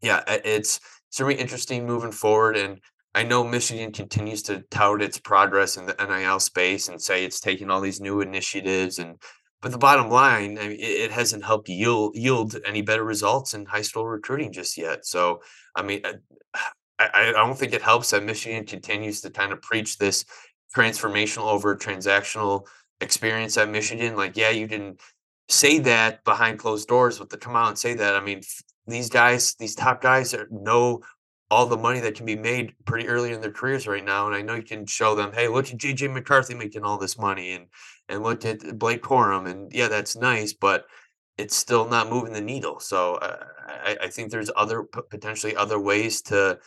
yeah, 0.00 0.22
it's 0.26 0.80
certainly 1.10 1.40
interesting 1.40 1.86
moving 1.86 2.12
forward. 2.12 2.56
And 2.56 2.80
I 3.14 3.22
know 3.22 3.44
Michigan 3.44 3.92
continues 3.92 4.42
to 4.44 4.62
tout 4.70 5.02
its 5.02 5.18
progress 5.18 5.76
in 5.76 5.86
the 5.86 5.94
NIL 5.98 6.40
space 6.40 6.88
and 6.88 7.00
say 7.00 7.24
it's 7.24 7.40
taking 7.40 7.70
all 7.70 7.80
these 7.80 8.00
new 8.00 8.20
initiatives 8.20 8.98
and 8.98 9.16
but 9.62 9.70
the 9.70 9.78
bottom 9.78 10.10
line, 10.10 10.58
I 10.58 10.68
mean, 10.68 10.76
it, 10.80 11.12
hasn't 11.12 11.44
helped 11.44 11.68
yield 11.68 12.16
yield 12.16 12.56
any 12.66 12.82
better 12.82 13.04
results 13.04 13.54
in 13.54 13.64
high 13.64 13.82
school 13.82 14.04
recruiting 14.04 14.52
just 14.52 14.76
yet. 14.76 15.06
So, 15.06 15.40
I 15.76 15.82
mean, 15.82 16.00
uh, 16.04 16.14
I, 16.98 17.28
I 17.28 17.32
don't 17.32 17.56
think 17.56 17.72
it 17.72 17.80
helps 17.80 18.10
that 18.10 18.24
Michigan 18.24 18.66
continues 18.66 19.20
to 19.20 19.30
kind 19.30 19.52
of 19.52 19.62
preach 19.62 19.98
this 19.98 20.24
transformational 20.76 21.44
over 21.44 21.76
transactional 21.76 22.66
experience 23.02 23.56
at 23.58 23.68
Michigan. 23.68 24.16
Like, 24.16 24.36
yeah, 24.36 24.50
you 24.50 24.66
didn't 24.66 25.00
say 25.48 25.78
that 25.80 26.24
behind 26.24 26.58
closed 26.58 26.88
doors, 26.88 27.18
but 27.18 27.30
to 27.30 27.36
come 27.36 27.56
out 27.56 27.68
and 27.68 27.78
say 27.78 27.94
that, 27.94 28.16
I 28.16 28.20
mean, 28.20 28.42
these 28.86 29.10
guys, 29.10 29.54
these 29.54 29.74
top 29.74 30.00
guys 30.00 30.34
know 30.50 31.02
all 31.50 31.66
the 31.66 31.76
money 31.76 32.00
that 32.00 32.14
can 32.14 32.24
be 32.24 32.34
made 32.34 32.74
pretty 32.86 33.06
early 33.06 33.32
in 33.32 33.40
their 33.42 33.52
careers 33.52 33.86
right 33.86 34.04
now. 34.04 34.26
And 34.26 34.34
I 34.34 34.40
know 34.40 34.54
you 34.54 34.62
can 34.62 34.86
show 34.86 35.14
them, 35.14 35.32
hey, 35.32 35.48
look 35.48 35.70
at 35.70 35.78
JJ 35.78 36.10
McCarthy 36.12 36.54
making 36.54 36.82
all 36.82 36.96
this 36.96 37.18
money 37.18 37.52
and 37.52 37.66
and 38.08 38.22
look 38.22 38.44
at 38.46 38.78
Blake 38.78 39.02
Corum. 39.02 39.48
And 39.48 39.70
yeah, 39.72 39.88
that's 39.88 40.16
nice, 40.16 40.54
but 40.54 40.86
it's 41.36 41.54
still 41.54 41.88
not 41.88 42.08
moving 42.08 42.32
the 42.32 42.40
needle. 42.40 42.80
So 42.80 43.16
uh, 43.16 43.44
I, 43.68 43.96
I 44.02 44.08
think 44.08 44.30
there's 44.30 44.50
other 44.56 44.82
potentially 44.82 45.54
other 45.54 45.78
ways 45.78 46.22
to 46.22 46.58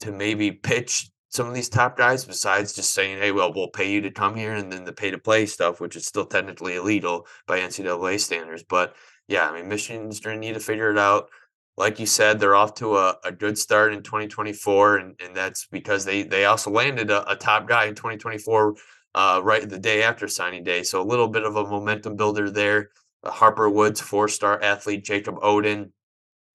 to 0.00 0.12
maybe 0.12 0.52
pitch 0.52 1.10
some 1.28 1.46
of 1.46 1.54
these 1.54 1.68
top 1.68 1.96
guys 1.96 2.24
besides 2.24 2.72
just 2.72 2.94
saying, 2.94 3.18
hey, 3.18 3.32
well, 3.32 3.52
we'll 3.52 3.68
pay 3.68 3.90
you 3.90 4.00
to 4.02 4.10
come 4.10 4.34
here 4.34 4.54
and 4.54 4.72
then 4.72 4.84
the 4.84 4.92
pay 4.92 5.10
to 5.10 5.18
play 5.18 5.46
stuff, 5.46 5.80
which 5.80 5.96
is 5.96 6.06
still 6.06 6.24
technically 6.24 6.76
illegal 6.76 7.26
by 7.46 7.60
NCAA 7.60 8.18
standards. 8.18 8.64
But 8.68 8.94
yeah, 9.28 9.48
I 9.48 9.54
mean, 9.54 9.68
Michigan's 9.68 10.20
going 10.20 10.40
to 10.40 10.46
need 10.46 10.54
to 10.54 10.60
figure 10.60 10.90
it 10.90 10.98
out. 10.98 11.28
Like 11.76 12.00
you 12.00 12.06
said, 12.06 12.40
they're 12.40 12.56
off 12.56 12.74
to 12.76 12.96
a, 12.96 13.16
a 13.24 13.30
good 13.30 13.56
start 13.56 13.92
in 13.92 14.02
2024, 14.02 14.96
and, 14.96 15.20
and 15.24 15.36
that's 15.36 15.66
because 15.66 16.04
they 16.04 16.24
they 16.24 16.44
also 16.44 16.72
landed 16.72 17.10
a, 17.10 17.30
a 17.30 17.36
top 17.36 17.68
guy 17.68 17.84
in 17.84 17.94
2024 17.94 18.74
uh, 19.14 19.40
right 19.44 19.68
the 19.68 19.78
day 19.78 20.02
after 20.02 20.26
signing 20.26 20.64
day. 20.64 20.82
So 20.82 21.00
a 21.00 21.04
little 21.04 21.28
bit 21.28 21.44
of 21.44 21.54
a 21.54 21.64
momentum 21.64 22.16
builder 22.16 22.50
there. 22.50 22.90
Uh, 23.22 23.30
Harper 23.30 23.70
Woods, 23.70 24.00
four 24.00 24.26
star 24.26 24.60
athlete 24.60 25.04
Jacob 25.04 25.36
Oden, 25.36 25.90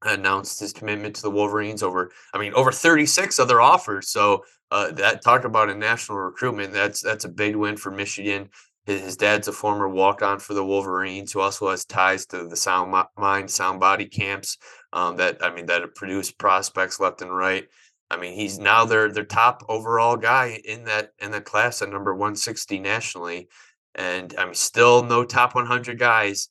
announced 0.05 0.59
his 0.59 0.73
commitment 0.73 1.15
to 1.15 1.21
the 1.21 1.31
Wolverines 1.31 1.83
over, 1.83 2.11
I 2.33 2.37
mean, 2.37 2.53
over 2.53 2.71
36 2.71 3.39
other 3.39 3.61
offers. 3.61 4.09
So 4.09 4.43
uh, 4.73 4.91
that 4.91 5.21
talk 5.21 5.43
about 5.43 5.69
a 5.69 5.75
national 5.75 6.17
recruitment. 6.17 6.73
That's 6.73 6.99
that's 6.99 7.25
a 7.25 7.29
big 7.29 7.55
win 7.55 7.77
for 7.77 7.91
Michigan. 7.91 8.49
His, 8.87 9.01
his 9.01 9.17
dad's 9.17 9.47
a 9.47 9.53
former 9.53 9.87
walk-on 9.87 10.39
for 10.39 10.55
the 10.55 10.65
Wolverines, 10.65 11.31
who 11.31 11.41
also 11.41 11.69
has 11.69 11.85
ties 11.85 12.25
to 12.27 12.47
the 12.47 12.55
Sound 12.55 12.91
Mind, 13.15 13.51
Sound 13.51 13.79
Body 13.79 14.05
camps. 14.05 14.57
Um, 14.91 15.15
that 15.17 15.43
I 15.43 15.53
mean, 15.53 15.67
that 15.67 15.81
have 15.81 15.93
produced 15.93 16.39
prospects 16.39 16.99
left 16.99 17.21
and 17.21 17.35
right. 17.35 17.67
I 18.09 18.17
mean, 18.17 18.33
he's 18.33 18.57
now 18.57 18.83
their 18.83 19.11
their 19.11 19.25
top 19.25 19.63
overall 19.69 20.17
guy 20.17 20.59
in 20.65 20.85
that 20.85 21.11
in 21.19 21.29
that 21.31 21.45
class 21.45 21.83
at 21.83 21.89
number 21.89 22.15
160 22.15 22.79
nationally, 22.79 23.49
and 23.93 24.33
I 24.39 24.45
mean, 24.45 24.55
still 24.55 25.03
no 25.03 25.23
top 25.23 25.53
100 25.53 25.99
guys 25.99 26.49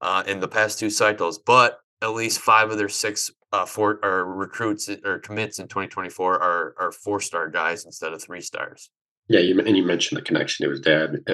uh, 0.00 0.24
in 0.26 0.40
the 0.40 0.48
past 0.48 0.80
two 0.80 0.90
cycles. 0.90 1.38
But 1.38 1.78
at 2.02 2.14
least 2.14 2.40
five 2.40 2.70
of 2.70 2.78
their 2.78 2.88
six 2.88 3.30
uh, 3.52 3.66
four 3.66 3.98
or 4.02 4.24
recruits 4.24 4.88
or 5.04 5.18
commits 5.18 5.58
in 5.58 5.66
2024 5.66 6.40
are 6.40 6.74
are 6.78 6.92
four 6.92 7.20
star 7.20 7.48
guys 7.48 7.84
instead 7.84 8.12
of 8.12 8.22
three 8.22 8.40
stars. 8.40 8.90
Yeah, 9.28 9.40
you, 9.40 9.60
and 9.60 9.76
you 9.76 9.84
mentioned 9.84 10.18
the 10.18 10.24
connection 10.24 10.64
to 10.64 10.70
his 10.70 10.80
dad, 10.80 11.24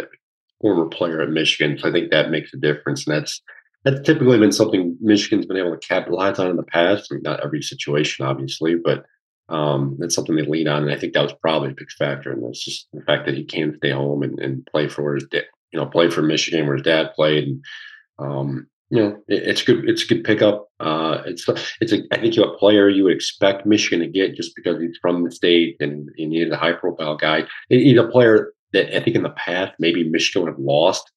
former 0.60 0.86
player 0.86 1.22
at 1.22 1.30
Michigan. 1.30 1.78
So 1.78 1.88
I 1.88 1.92
think 1.92 2.10
that 2.10 2.30
makes 2.30 2.52
a 2.52 2.58
difference, 2.58 3.06
and 3.06 3.16
that's 3.16 3.40
that's 3.84 4.04
typically 4.04 4.38
been 4.38 4.52
something 4.52 4.96
Michigan's 5.00 5.46
been 5.46 5.56
able 5.56 5.76
to 5.76 5.86
capitalize 5.86 6.38
on 6.38 6.50
in 6.50 6.56
the 6.56 6.62
past. 6.64 7.08
I 7.10 7.14
mean, 7.14 7.22
not 7.22 7.44
every 7.44 7.62
situation, 7.62 8.26
obviously, 8.26 8.74
but 8.74 9.04
um, 9.48 9.96
that's 9.98 10.14
something 10.14 10.34
they 10.34 10.42
lean 10.42 10.66
on. 10.66 10.82
And 10.82 10.92
I 10.92 10.98
think 10.98 11.12
that 11.12 11.22
was 11.22 11.34
probably 11.40 11.70
a 11.70 11.74
big 11.74 11.90
factor. 11.92 12.32
And 12.32 12.42
it's 12.44 12.64
just 12.64 12.88
the 12.92 13.02
fact 13.02 13.26
that 13.26 13.36
he 13.36 13.44
can 13.44 13.76
stay 13.76 13.90
home 13.90 14.22
and, 14.22 14.38
and 14.40 14.66
play 14.66 14.88
for 14.88 15.14
his 15.14 15.24
dad, 15.30 15.44
you 15.72 15.78
know, 15.78 15.86
play 15.86 16.10
for 16.10 16.22
Michigan 16.22 16.66
where 16.66 16.76
his 16.76 16.82
dad 16.82 17.12
played. 17.14 17.44
And, 17.44 17.64
um, 18.18 18.66
you 18.90 19.02
know, 19.02 19.16
it, 19.28 19.42
it's 19.42 19.62
good. 19.62 19.88
It's 19.88 20.04
a 20.04 20.06
good 20.06 20.24
pickup. 20.24 20.68
Uh, 20.80 21.22
it's 21.26 21.46
it's 21.80 21.92
a 21.92 22.02
I 22.12 22.18
think 22.18 22.36
you're 22.36 22.52
a 22.52 22.58
player 22.58 22.88
you 22.88 23.04
would 23.04 23.14
expect 23.14 23.66
Michigan 23.66 24.00
to 24.00 24.06
get 24.06 24.36
just 24.36 24.54
because 24.54 24.80
he's 24.80 24.98
from 25.00 25.24
the 25.24 25.30
state 25.30 25.76
and 25.80 26.08
he 26.16 26.26
needed 26.26 26.52
a 26.52 26.56
high 26.56 26.72
profile 26.72 27.16
guy. 27.16 27.46
He's 27.68 27.98
a 27.98 28.08
player 28.08 28.52
that 28.72 28.94
I 28.96 29.00
think 29.02 29.16
in 29.16 29.22
the 29.22 29.30
past 29.30 29.74
maybe 29.78 30.04
Michigan 30.04 30.42
would 30.42 30.52
have 30.52 30.58
lost 30.58 31.10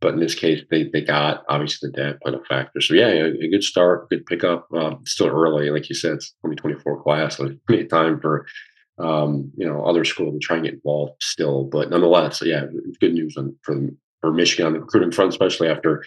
but 0.00 0.14
in 0.14 0.20
this 0.20 0.34
case, 0.34 0.62
they 0.70 0.84
they 0.84 1.00
got 1.00 1.44
obviously 1.48 1.90
the 1.90 1.96
dad 1.96 2.20
played 2.20 2.34
a 2.34 2.44
factor. 2.44 2.80
So 2.80 2.94
yeah, 2.94 3.08
a, 3.08 3.26
a 3.26 3.48
good 3.48 3.64
start, 3.64 4.08
good 4.08 4.26
pickup. 4.26 4.68
Um, 4.72 5.00
still 5.04 5.28
early, 5.28 5.70
like 5.70 5.88
you 5.88 5.94
said, 5.94 6.12
it's 6.12 6.30
2024 6.44 7.02
class, 7.02 7.36
so 7.36 7.50
plenty 7.66 7.82
of 7.82 7.90
time 7.90 8.20
for 8.20 8.46
um, 8.98 9.50
you 9.56 9.66
know 9.66 9.84
other 9.84 10.04
schools 10.04 10.34
to 10.34 10.38
try 10.38 10.56
and 10.56 10.64
get 10.64 10.74
involved 10.74 11.14
still. 11.20 11.64
But 11.64 11.90
nonetheless, 11.90 12.40
yeah, 12.44 12.66
good 13.00 13.14
news 13.14 13.36
on, 13.36 13.56
for 13.62 13.80
for 14.20 14.32
Michigan 14.32 14.66
on 14.66 14.72
the 14.74 14.80
recruiting 14.80 15.10
front, 15.10 15.32
especially 15.32 15.68
after 15.68 16.04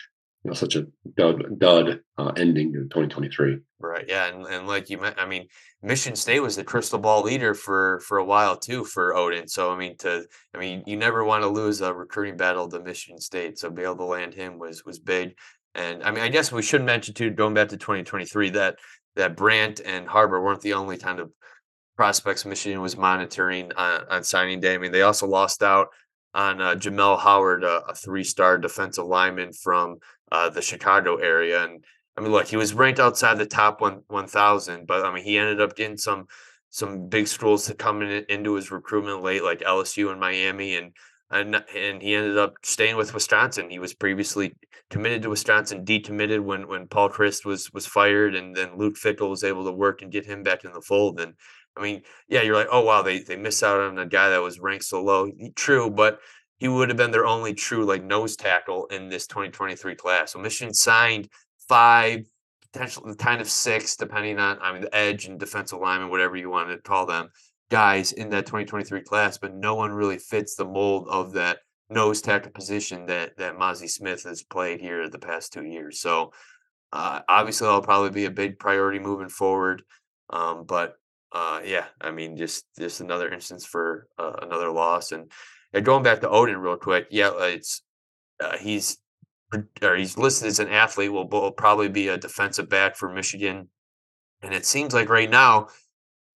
know 0.50 0.54
such 0.54 0.76
a 0.76 0.88
dud 1.18 1.60
dud 1.60 2.02
uh, 2.18 2.32
ending 2.36 2.74
in 2.74 2.90
2023. 2.90 3.60
Right. 3.80 4.06
Yeah, 4.08 4.28
and, 4.28 4.46
and 4.46 4.68
like 4.68 4.90
you 4.90 4.98
meant, 4.98 5.18
I 5.20 5.26
mean, 5.26 5.48
Michigan 5.82 6.16
State 6.16 6.40
was 6.40 6.56
the 6.56 6.64
crystal 6.64 7.00
ball 7.00 7.24
leader 7.24 7.54
for 7.54 8.00
for 8.02 8.18
a 8.18 8.26
while 8.26 8.58
too 8.58 8.84
for 8.84 9.14
Oden. 9.14 9.50
So 9.50 9.72
I 9.72 9.78
mean, 9.78 9.98
to 9.98 10.26
I 10.54 10.58
mean, 10.58 10.84
you 10.86 10.98
never 10.98 11.24
want 11.24 11.44
to 11.44 11.50
lose 11.50 11.82
a 11.82 11.94
recruiting 11.94 12.38
battle 12.38 12.68
to 12.70 12.80
Michigan 12.80 13.20
State. 13.20 13.58
So 13.58 13.70
be 13.70 13.84
able 13.84 13.98
to 13.98 14.06
land 14.06 14.34
him 14.34 14.60
was 14.60 14.86
was 14.86 15.00
big. 15.00 15.36
And 15.76 16.04
I 16.04 16.12
mean, 16.12 16.24
I 16.24 16.30
guess 16.30 16.52
we 16.52 16.62
should 16.62 16.84
mention 16.84 17.14
too, 17.14 17.30
going 17.32 17.54
back 17.54 17.70
to 17.70 17.78
2023, 17.78 18.52
that 18.52 18.78
that 19.16 19.36
Brandt 19.36 19.82
and 19.84 20.08
Harbor 20.08 20.42
weren't 20.42 20.62
the 20.62 20.74
only 20.74 20.98
kind 20.98 21.20
of 21.20 21.32
prospects 21.96 22.46
Michigan 22.46 22.82
was 22.82 22.98
monitoring 22.98 23.72
on, 23.74 24.02
on 24.10 24.24
signing 24.24 24.60
day. 24.60 24.74
I 24.76 24.78
mean, 24.78 24.92
they 24.92 25.02
also 25.02 25.28
lost 25.28 25.62
out 25.62 25.90
on 26.34 26.62
uh, 26.62 26.76
Jamel 26.76 27.20
Howard, 27.20 27.64
a, 27.64 27.84
a 27.90 27.96
three-star 27.96 28.58
defensive 28.58 29.06
lineman 29.06 29.52
from 29.52 29.98
uh, 30.32 30.50
the 30.50 30.62
Chicago 30.62 31.18
area. 31.18 31.64
And 31.64 31.84
I 32.18 32.22
mean, 32.22 32.32
look, 32.32 32.48
he 32.48 32.58
was 32.58 32.74
ranked 32.74 33.00
outside 33.00 33.38
the 33.38 33.46
top 33.46 33.82
one 33.82 34.04
one 34.08 34.28
thousand, 34.28 34.88
but 34.88 35.06
I 35.06 35.14
mean, 35.14 35.24
he 35.24 35.38
ended 35.38 35.62
up 35.62 35.76
getting 35.76 35.98
some 35.98 36.28
some 36.70 37.10
big 37.10 37.28
schools 37.28 37.66
to 37.68 37.74
come 37.74 38.02
in, 38.02 38.26
into 38.30 38.54
his 38.54 38.72
recruitment 38.72 39.22
late, 39.22 39.44
like 39.44 39.60
LSU 39.60 40.12
and 40.12 40.20
Miami, 40.20 40.76
and 40.76 40.94
and 41.30 41.64
and 41.76 42.02
he 42.02 42.16
ended 42.16 42.38
up 42.38 42.56
staying 42.64 42.98
with 42.98 43.14
Wisconsin. 43.14 43.70
He 43.70 43.80
was 43.80 43.94
previously 43.94 44.56
committed 44.90 45.22
to 45.24 45.30
Wisconsin, 45.30 45.86
decommitted 45.86 46.42
when 46.42 46.68
when 46.68 46.88
Paul 46.88 47.10
Chryst 47.10 47.46
was 47.46 47.72
was 47.74 47.86
fired, 47.86 48.36
and 48.36 48.56
then 48.56 48.78
Luke 48.78 48.96
Fickell 48.96 49.30
was 49.30 49.44
able 49.44 49.66
to 49.66 49.72
work 49.72 50.02
and 50.02 50.12
get 50.12 50.26
him 50.26 50.44
back 50.44 50.64
in 50.66 50.74
the 50.74 50.82
fold. 50.82 51.20
And 51.20 51.34
I 51.78 51.82
mean, 51.82 52.02
yeah, 52.28 52.42
you're 52.42 52.56
like, 52.56 52.68
oh 52.72 52.82
wow, 52.84 53.02
they 53.02 53.20
they 53.20 53.38
missed 53.38 53.64
out 53.64 53.80
on 53.80 53.98
a 53.98 54.06
guy 54.06 54.30
that 54.30 54.42
was 54.42 54.60
ranked 54.60 54.86
so 54.86 55.04
low. 55.04 55.32
True, 55.56 55.90
but 55.90 56.20
he 56.62 56.68
would 56.68 56.90
have 56.90 56.98
been 56.98 57.10
their 57.10 57.26
only 57.26 57.56
true 57.56 57.86
like 57.86 58.04
nose 58.04 58.36
tackle 58.36 58.86
in 58.92 59.10
this 59.10 59.26
2023 59.26 59.96
class. 59.96 60.32
So 60.32 60.38
Michigan 60.38 60.76
signed 60.76 61.28
five, 61.68 62.28
potentially 62.72 63.16
kind 63.16 63.42
of 63.42 63.50
six, 63.50 63.96
depending 63.96 64.38
on 64.38 64.60
I 64.62 64.72
mean 64.72 64.84
the 64.84 64.96
edge 64.96 65.26
and 65.26 65.40
defensive 65.40 65.80
lineman, 65.80 66.12
whatever 66.12 66.38
you 66.38 66.52
want 66.52 66.70
to 66.70 66.78
call 66.78 67.08
them, 67.08 67.30
guys 67.72 68.12
in 68.12 68.30
that 68.30 68.46
2023 68.46 69.02
class, 69.02 69.40
but 69.40 69.56
no 69.56 69.74
one 69.74 69.92
really 69.92 70.20
fits 70.20 70.54
the 70.54 70.64
mold 70.64 71.08
of 71.10 71.34
that 71.34 71.58
nose 71.90 72.22
tackle 72.22 72.52
position 72.52 73.08
that 73.08 73.36
that 73.38 73.58
Mazi 73.58 73.90
Smith 73.90 74.22
has 74.26 74.44
played 74.44 74.80
here 74.80 75.10
the 75.10 75.18
past 75.18 75.52
two 75.52 75.66
years. 75.66 76.00
So 76.00 76.32
uh, 76.94 77.22
obviously 77.28 77.66
that'll 77.66 77.82
probably 77.82 78.12
be 78.12 78.26
a 78.26 78.32
big 78.32 78.60
priority 78.60 79.00
moving 79.00 79.30
forward. 79.30 79.82
Um, 80.30 80.66
but 80.66 80.94
uh, 81.32 81.62
yeah, 81.66 81.86
I 82.00 82.12
mean, 82.12 82.38
just 82.38 82.66
just 82.78 83.02
another 83.02 83.34
instance 83.34 83.66
for 83.66 84.06
uh, 84.20 84.34
another 84.44 84.70
loss, 84.70 85.12
and 85.12 85.32
and 85.74 85.86
going 85.86 86.04
back 86.04 86.22
to 86.22 86.28
Oden 86.28 86.62
real 86.62 86.78
quick, 86.78 87.08
yeah, 87.12 87.32
it's 87.40 87.82
uh, 88.40 88.58
he's 88.58 88.98
or 89.82 89.96
he's 89.96 90.18
listed 90.18 90.48
as 90.48 90.60
an 90.60 90.70
athlete. 90.70 91.12
Will, 91.12 91.28
will 91.28 91.52
probably 91.52 91.90
be 91.90 92.08
a 92.08 92.18
defensive 92.18 92.70
back 92.70 92.96
for 92.96 93.12
Michigan, 93.12 93.70
and 94.42 94.54
it 94.54 94.66
seems 94.66 94.94
like 94.94 95.10
right 95.10 95.30
now 95.30 95.68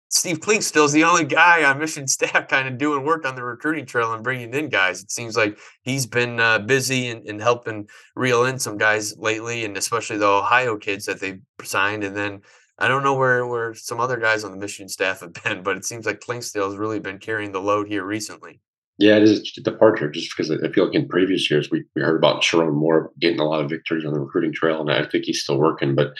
Steve 0.08 0.38
Clinkscale 0.38 0.84
is 0.84 0.92
the 0.92 1.04
only 1.04 1.24
guy 1.24 1.64
on 1.64 1.78
Michigan 1.78 2.06
staff 2.08 2.48
kind 2.48 2.68
of 2.68 2.78
doing 2.78 3.04
work 3.04 3.26
on 3.26 3.34
the 3.34 3.42
recruiting 3.42 3.86
trail 3.86 4.12
and 4.12 4.22
bringing 4.22 4.54
in 4.54 4.68
guys. 4.68 5.02
It 5.02 5.10
seems 5.10 5.36
like 5.36 5.58
he's 5.82 6.06
been 6.06 6.38
uh, 6.38 6.60
busy 6.60 7.08
and, 7.10 7.26
and, 7.28 7.40
helping 7.40 7.88
reel 8.14 8.44
in 8.44 8.58
some 8.58 8.78
guys 8.78 9.16
lately, 9.18 9.64
and 9.64 9.76
especially 9.76 10.18
the 10.18 10.26
Ohio 10.26 10.76
kids 10.76 11.06
that 11.06 11.20
they 11.20 11.40
signed. 11.62 12.04
And 12.04 12.16
then 12.16 12.40
I 12.78 12.88
don't 12.88 13.02
know 13.02 13.14
where 13.14 13.46
where 13.46 13.74
some 13.74 14.00
other 14.00 14.16
guys 14.16 14.44
on 14.44 14.52
the 14.52 14.58
Michigan 14.58 14.88
staff 14.88 15.20
have 15.20 15.32
been, 15.44 15.62
but 15.62 15.76
it 15.76 15.84
seems 15.84 16.06
like 16.06 16.20
Clinkscale 16.20 16.66
has 16.66 16.76
really 16.76 17.00
been 17.00 17.18
carrying 17.18 17.52
the 17.52 17.60
load 17.60 17.88
here 17.88 18.04
recently. 18.04 18.60
Yeah, 18.98 19.16
it 19.16 19.24
is 19.24 19.52
a 19.58 19.60
departure 19.60 20.10
just 20.10 20.34
because 20.34 20.50
I 20.50 20.70
feel 20.72 20.86
like 20.86 20.94
in 20.94 21.06
previous 21.06 21.50
years 21.50 21.70
we, 21.70 21.84
we 21.94 22.02
heard 22.02 22.16
about 22.16 22.42
Sherrone 22.42 22.72
Moore 22.74 23.10
getting 23.20 23.40
a 23.40 23.44
lot 23.44 23.62
of 23.62 23.68
victories 23.68 24.06
on 24.06 24.14
the 24.14 24.20
recruiting 24.20 24.54
trail, 24.54 24.80
and 24.80 24.90
I 24.90 25.06
think 25.06 25.24
he's 25.24 25.42
still 25.42 25.58
working. 25.58 25.94
But 25.94 26.14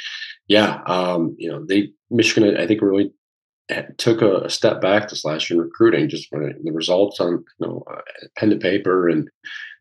yeah, 0.47 0.83
um, 0.87 1.35
you 1.38 1.50
know, 1.50 1.64
they 1.66 1.90
Michigan 2.11 2.56
I 2.56 2.66
think 2.66 2.83
really 2.83 3.12
took 3.97 4.21
a, 4.21 4.42
a, 4.42 4.50
step 4.50 4.80
back 4.80 5.09
this 5.09 5.25
last 5.25 5.50
year 5.50 5.59
in 5.61 5.64
recruiting, 5.66 6.09
just 6.09 6.28
when 6.30 6.54
the 6.62 6.73
results 6.73 7.18
on 7.18 7.45
you 7.59 7.66
know 7.66 7.83
uh, 7.90 8.00
pen 8.37 8.50
to 8.50 8.56
paper 8.56 9.09
and 9.09 9.28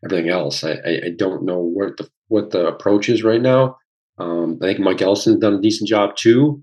everything 0.04 0.30
else. 0.30 0.64
I, 0.64 0.72
I, 0.72 1.10
don't 1.16 1.44
know 1.44 1.60
what 1.60 1.98
the 1.98 2.08
what 2.28 2.50
the 2.50 2.66
approach 2.66 3.10
is 3.10 3.22
right 3.22 3.42
now. 3.42 3.76
Um, 4.18 4.58
I 4.62 4.66
think 4.66 4.80
Mike 4.80 5.02
Elston's 5.02 5.40
done 5.40 5.54
a 5.54 5.60
decent 5.60 5.88
job 5.88 6.16
too. 6.16 6.62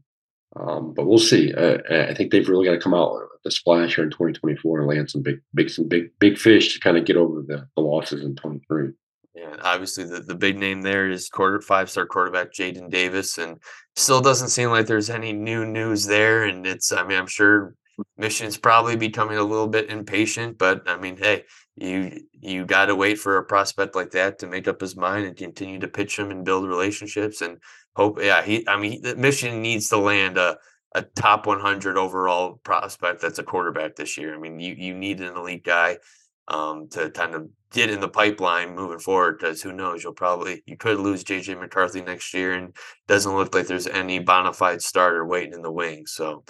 Um, 0.55 0.93
but 0.95 1.07
we'll 1.07 1.17
see. 1.17 1.51
I 1.55 2.13
think 2.13 2.31
they've 2.31 2.47
really 2.47 2.65
got 2.65 2.73
to 2.73 2.79
come 2.79 2.93
out 2.93 3.22
the 3.43 3.51
splash 3.51 3.95
here 3.95 4.03
in 4.03 4.11
2024 4.11 4.79
and 4.79 4.87
land 4.87 5.09
some 5.09 5.21
big, 5.21 5.41
big, 5.53 5.69
some 5.69 5.87
big, 5.87 6.11
big 6.19 6.37
fish 6.37 6.73
to 6.73 6.79
kind 6.79 6.97
of 6.97 7.05
get 7.05 7.17
over 7.17 7.41
the, 7.41 7.67
the 7.75 7.81
losses 7.81 8.23
in 8.23 8.35
23. 8.35 8.91
Yeah, 9.35 9.55
obviously 9.63 10.03
the, 10.03 10.19
the 10.19 10.35
big 10.35 10.57
name 10.57 10.81
there 10.81 11.09
is 11.09 11.27
quarter 11.27 11.59
five 11.59 11.89
star 11.89 12.05
quarterback 12.05 12.53
Jadyn 12.53 12.89
Davis, 12.89 13.39
and 13.39 13.57
still 13.95 14.21
doesn't 14.21 14.49
seem 14.49 14.69
like 14.69 14.85
there's 14.85 15.09
any 15.09 15.33
new 15.33 15.65
news 15.65 16.05
there. 16.05 16.43
And 16.43 16.67
it's, 16.67 16.91
I 16.91 17.03
mean, 17.03 17.17
I'm 17.17 17.27
sure 17.27 17.75
Michigan's 18.17 18.57
probably 18.57 18.95
becoming 18.95 19.37
a 19.37 19.43
little 19.43 19.67
bit 19.67 19.89
impatient, 19.89 20.57
but 20.57 20.87
I 20.87 20.97
mean, 20.97 21.17
hey, 21.17 21.43
you 21.75 22.21
you 22.31 22.65
got 22.65 22.85
to 22.87 22.95
wait 22.95 23.17
for 23.17 23.37
a 23.37 23.43
prospect 23.43 23.95
like 23.95 24.11
that 24.11 24.39
to 24.39 24.47
make 24.47 24.67
up 24.67 24.79
his 24.79 24.95
mind 24.95 25.25
and 25.25 25.35
continue 25.35 25.79
to 25.79 25.87
pitch 25.87 26.17
him 26.17 26.29
and 26.29 26.45
build 26.45 26.67
relationships 26.67 27.41
and 27.41 27.57
hope. 27.95 28.19
Yeah, 28.21 28.43
he. 28.43 28.67
I 28.67 28.77
mean, 28.77 29.01
Michigan 29.17 29.61
needs 29.61 29.89
to 29.89 29.97
land 29.97 30.37
a 30.37 30.57
a 30.95 31.01
top 31.01 31.47
100 31.47 31.97
overall 31.97 32.59
prospect 32.63 33.21
that's 33.21 33.39
a 33.39 33.43
quarterback 33.43 33.95
this 33.95 34.17
year. 34.17 34.35
I 34.35 34.39
mean, 34.39 34.59
you 34.59 34.75
you 34.77 34.93
need 34.93 35.21
an 35.21 35.35
elite 35.35 35.63
guy 35.63 35.97
um, 36.47 36.87
to 36.89 37.09
kind 37.11 37.33
of 37.33 37.49
get 37.71 37.89
in 37.89 37.99
the 37.99 38.07
pipeline 38.07 38.75
moving 38.75 38.99
forward 38.99 39.39
because 39.39 39.61
who 39.61 39.73
knows 39.73 40.03
you'll 40.03 40.13
probably 40.13 40.61
you 40.65 40.77
could 40.77 40.99
lose 40.99 41.23
JJ 41.23 41.59
McCarthy 41.59 42.01
next 42.01 42.33
year 42.33 42.53
and 42.53 42.75
doesn't 43.07 43.35
look 43.35 43.55
like 43.55 43.67
there's 43.67 43.87
any 43.87 44.19
bona 44.19 44.53
fide 44.53 44.81
starter 44.81 45.25
waiting 45.25 45.53
in 45.53 45.61
the 45.61 45.71
wings. 45.71 46.11
So 46.11 46.43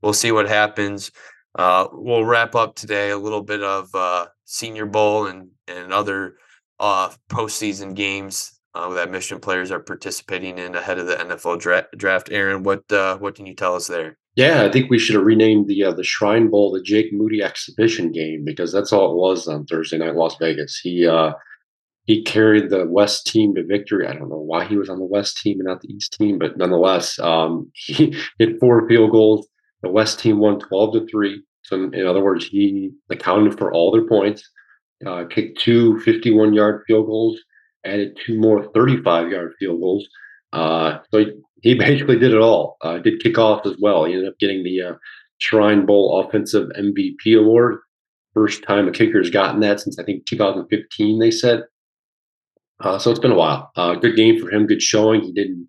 we'll 0.00 0.12
see 0.12 0.32
what 0.32 0.48
happens. 0.48 1.10
Uh, 1.54 1.88
we'll 1.92 2.24
wrap 2.24 2.54
up 2.54 2.76
today 2.76 3.10
a 3.10 3.18
little 3.18 3.42
bit 3.42 3.62
of 3.62 3.94
uh, 3.94 4.26
Senior 4.44 4.86
Bowl 4.86 5.26
and 5.26 5.48
and 5.68 5.92
other 5.92 6.36
uh, 6.78 7.10
postseason 7.28 7.94
games 7.94 8.59
uh, 8.74 8.88
that 8.94 9.10
Michigan 9.10 9.40
players 9.40 9.70
are 9.70 9.80
participating 9.80 10.58
in 10.58 10.74
ahead 10.74 10.98
of 10.98 11.06
the 11.06 11.16
NFL 11.16 11.60
dra- 11.60 11.88
draft. 11.96 12.28
Aaron, 12.30 12.62
what 12.62 12.90
uh, 12.92 13.18
what 13.18 13.34
can 13.34 13.46
you 13.46 13.54
tell 13.54 13.74
us 13.74 13.86
there? 13.86 14.16
Yeah, 14.36 14.62
I 14.62 14.70
think 14.70 14.90
we 14.90 14.98
should 14.98 15.16
have 15.16 15.24
renamed 15.24 15.68
the 15.68 15.84
uh, 15.84 15.92
the 15.92 16.04
Shrine 16.04 16.48
Bowl 16.48 16.70
the 16.70 16.82
Jake 16.82 17.12
Moody 17.12 17.42
exhibition 17.42 18.12
game 18.12 18.44
because 18.44 18.72
that's 18.72 18.92
all 18.92 19.12
it 19.12 19.16
was 19.16 19.48
on 19.48 19.66
Thursday 19.66 19.98
night, 19.98 20.14
Las 20.14 20.36
Vegas. 20.40 20.78
He 20.78 21.06
uh, 21.06 21.32
he 22.04 22.22
carried 22.22 22.70
the 22.70 22.86
West 22.86 23.26
team 23.26 23.54
to 23.54 23.66
victory. 23.66 24.06
I 24.06 24.12
don't 24.12 24.30
know 24.30 24.36
why 24.38 24.64
he 24.64 24.76
was 24.76 24.88
on 24.88 24.98
the 24.98 25.04
West 25.04 25.38
team 25.38 25.58
and 25.58 25.66
not 25.66 25.80
the 25.80 25.92
East 25.92 26.12
team, 26.12 26.38
but 26.38 26.56
nonetheless, 26.56 27.18
um, 27.18 27.70
he 27.74 28.16
hit 28.38 28.60
four 28.60 28.88
field 28.88 29.10
goals. 29.10 29.48
The 29.82 29.90
West 29.90 30.20
team 30.20 30.38
won 30.38 30.60
twelve 30.60 30.94
to 30.94 31.06
three. 31.06 31.42
So 31.62 31.76
in 31.76 32.06
other 32.06 32.22
words, 32.22 32.46
he 32.46 32.90
accounted 33.10 33.58
for 33.58 33.72
all 33.72 33.90
their 33.90 34.06
points. 34.06 34.48
Uh, 35.06 35.24
kicked 35.24 35.58
two 35.58 35.98
51 36.00 36.52
yard 36.52 36.82
field 36.86 37.06
goals 37.06 37.40
added 37.84 38.18
two 38.24 38.38
more 38.38 38.70
35 38.72 39.30
yard 39.30 39.54
field 39.58 39.80
goals. 39.80 40.06
Uh, 40.52 40.98
so 41.12 41.18
he, 41.18 41.32
he, 41.62 41.74
basically 41.74 42.18
did 42.18 42.32
it 42.32 42.40
all. 42.40 42.76
Uh, 42.82 42.98
did 42.98 43.22
kickoff 43.22 43.64
as 43.66 43.76
well. 43.80 44.04
He 44.04 44.14
ended 44.14 44.28
up 44.28 44.38
getting 44.38 44.64
the 44.64 44.82
uh, 44.82 44.92
Shrine 45.38 45.86
Bowl 45.86 46.20
Offensive 46.20 46.68
MVP 46.78 47.38
award. 47.38 47.78
First 48.34 48.62
time 48.62 48.88
a 48.88 48.92
kicker's 48.92 49.30
gotten 49.30 49.60
that 49.60 49.80
since 49.80 49.98
I 49.98 50.04
think 50.04 50.26
2015, 50.26 51.18
they 51.18 51.30
said. 51.30 51.64
Uh, 52.80 52.98
so 52.98 53.10
it's 53.10 53.20
been 53.20 53.32
a 53.32 53.36
while. 53.36 53.70
Uh, 53.76 53.94
good 53.94 54.16
game 54.16 54.40
for 54.40 54.50
him, 54.50 54.66
good 54.66 54.82
showing. 54.82 55.22
He 55.22 55.32
didn't 55.32 55.68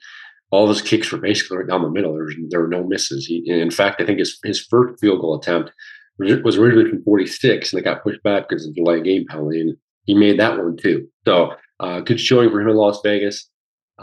all 0.51 0.67
his 0.67 0.81
kicks 0.81 1.11
were 1.11 1.17
basically 1.17 1.57
right 1.57 1.67
down 1.67 1.81
the 1.81 1.89
middle. 1.89 2.13
There, 2.13 2.25
was, 2.25 2.35
there 2.49 2.61
were 2.61 2.67
no 2.67 2.83
misses. 2.83 3.25
He, 3.25 3.43
in 3.47 3.71
fact, 3.71 4.01
I 4.01 4.05
think 4.05 4.19
his 4.19 4.37
his 4.43 4.59
first 4.59 4.99
field 4.99 5.21
goal 5.21 5.39
attempt 5.39 5.71
was 6.19 6.57
originally 6.57 6.89
from 6.89 7.03
46, 7.03 7.73
and 7.73 7.79
it 7.79 7.83
got 7.83 8.03
pushed 8.03 8.21
back 8.21 8.47
because 8.47 8.67
of 8.67 8.75
the 8.75 8.81
delay 8.81 9.01
game 9.01 9.25
penalty, 9.27 9.61
and 9.61 9.77
he 10.05 10.13
made 10.13 10.39
that 10.39 10.57
one 10.57 10.77
too. 10.77 11.07
So 11.25 11.53
uh, 11.81 11.99
good 11.99 12.19
showing 12.19 12.49
for 12.49 12.61
him 12.61 12.69
in 12.69 12.75
Las 12.75 12.99
Vegas. 13.03 13.49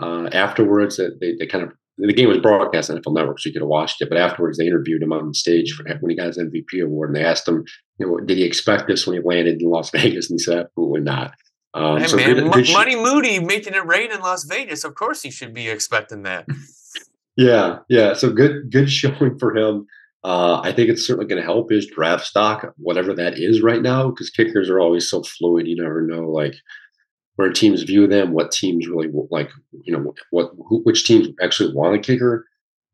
Uh, 0.01 0.29
afterwards, 0.33 1.01
they, 1.21 1.35
they 1.39 1.47
kind 1.47 1.65
of 1.65 1.73
the 1.99 2.13
game 2.13 2.29
was 2.29 2.39
broadcast 2.39 2.91
on 2.91 2.99
NFL 2.99 3.15
Network, 3.15 3.41
so 3.41 3.49
you 3.49 3.53
could 3.53 3.63
have 3.63 3.69
watched 3.69 4.01
it. 4.01 4.09
But 4.09 4.19
afterwards, 4.19 4.59
they 4.59 4.67
interviewed 4.67 5.03
him 5.03 5.13
on 5.13 5.35
stage 5.35 5.73
for 5.73 5.85
when 5.85 6.11
he 6.11 6.17
got 6.17 6.29
his 6.29 6.39
MVP 6.39 6.83
award, 6.83 7.11
and 7.11 7.17
they 7.17 7.25
asked 7.25 7.49
him, 7.49 7.65
you 7.99 8.07
know, 8.07 8.19
did 8.19 8.39
he 8.39 8.45
expect 8.45 8.87
this 8.87 9.07
when 9.07 9.17
he 9.17 9.23
landed 9.23 9.61
in 9.61 9.69
Las 9.69 9.91
Vegas? 9.95 10.31
And 10.31 10.39
he 10.39 10.45
said, 10.45 10.67
absolutely 10.67 11.01
not. 11.01 11.33
Um, 11.75 11.99
hey, 11.99 12.07
so 12.07 12.17
man, 12.17 12.35
good, 12.35 12.53
good 12.53 12.73
Money 12.73 12.97
Moody 12.97 13.41
making 13.41 13.75
it 13.75 13.85
rain 13.87 14.13
in 14.13 14.21
Las 14.21 14.45
Vegas. 14.45 14.85
Of 14.85 14.95
course, 14.95 15.23
he 15.23 15.31
should 15.31 15.53
be 15.53 15.69
expecting 15.69 16.23
that. 16.23 16.47
yeah, 17.37 17.79
yeah. 17.89 18.15
So 18.15 18.31
good, 18.31 18.71
good 18.71 18.91
showing 18.91 19.39
for 19.39 19.57
him. 19.57 19.87
Uh, 20.25 20.61
I 20.63 20.73
think 20.73 20.89
it's 20.89 21.07
certainly 21.07 21.29
going 21.29 21.41
to 21.41 21.47
help 21.47 21.71
his 21.71 21.87
draft 21.87 22.27
stock, 22.27 22.75
whatever 22.77 23.15
that 23.15 23.39
is 23.39 23.63
right 23.63 23.81
now, 23.81 24.11
because 24.11 24.31
kickers 24.31 24.69
are 24.69 24.81
always 24.81 25.09
so 25.09 25.23
fluid. 25.23 25.69
You 25.69 25.77
never 25.81 26.03
know, 26.03 26.29
like 26.29 26.55
where 27.39 27.53
teams 27.53 27.85
view 27.85 28.09
them, 28.09 28.33
what 28.33 28.51
teams 28.51 28.89
really 28.89 29.09
like, 29.31 29.49
you 29.85 29.93
know, 29.93 30.13
what 30.31 30.51
who, 30.69 30.81
which 30.83 31.05
teams 31.05 31.29
actually 31.41 31.73
want 31.73 31.95
a 31.95 32.01
kicker. 32.01 32.45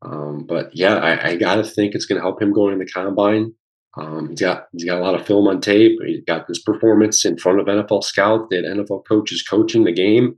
Um, 0.03 0.45
but 0.47 0.69
yeah, 0.71 0.97
I, 0.97 1.29
I 1.29 1.35
got 1.35 1.55
to 1.55 1.63
think 1.63 1.95
it's 1.95 2.05
going 2.05 2.17
to 2.17 2.23
help 2.23 2.39
him 2.39 2.53
going 2.53 2.71
in 2.73 2.77
the 2.77 2.85
combine. 2.85 3.55
Um, 3.97 4.29
he's 4.29 4.39
got 4.39 4.67
he's 4.71 4.85
got 4.85 4.99
a 4.99 5.03
lot 5.03 5.15
of 5.15 5.25
film 5.25 5.47
on 5.47 5.61
tape. 5.61 5.97
He's 6.05 6.23
got 6.27 6.47
this 6.47 6.61
performance 6.61 7.25
in 7.25 7.39
front 7.39 7.59
of 7.59 7.65
NFL 7.65 8.03
scouts. 8.03 8.53
Had 8.53 8.65
NFL 8.65 9.07
coaches 9.07 9.41
coaching 9.41 9.83
the 9.83 9.91
game. 9.91 10.37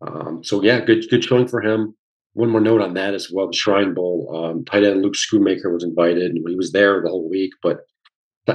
Um, 0.00 0.44
so 0.44 0.62
yeah, 0.62 0.78
good 0.78 1.04
good 1.10 1.24
showing 1.24 1.48
for 1.48 1.60
him. 1.60 1.96
One 2.34 2.50
more 2.50 2.60
note 2.60 2.82
on 2.82 2.94
that 2.94 3.14
as 3.14 3.32
well: 3.32 3.48
the 3.48 3.56
Shrine 3.56 3.94
Bowl. 3.94 4.30
Um, 4.32 4.64
tight 4.64 4.84
end 4.84 5.02
Luke 5.02 5.14
Schoonmaker 5.14 5.72
was 5.72 5.82
invited, 5.82 6.38
he 6.46 6.54
was 6.54 6.70
there 6.70 7.02
the 7.02 7.08
whole 7.08 7.28
week, 7.28 7.50
but 7.64 7.80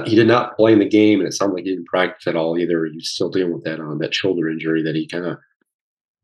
he 0.04 0.14
did 0.14 0.26
not 0.26 0.56
play 0.56 0.72
in 0.72 0.78
the 0.78 0.88
game, 0.88 1.20
and 1.20 1.28
it 1.28 1.32
sounded 1.32 1.54
like 1.54 1.64
he 1.64 1.70
didn't 1.70 1.86
practice 1.86 2.26
at 2.26 2.36
all 2.36 2.58
either. 2.58 2.86
He's 2.86 3.08
still 3.08 3.30
dealing 3.30 3.52
with 3.52 3.64
that 3.64 3.80
um, 3.80 3.98
that 3.98 4.14
shoulder 4.14 4.48
injury 4.48 4.82
that 4.82 4.94
he 4.94 5.06
kind 5.06 5.26
of 5.26 5.38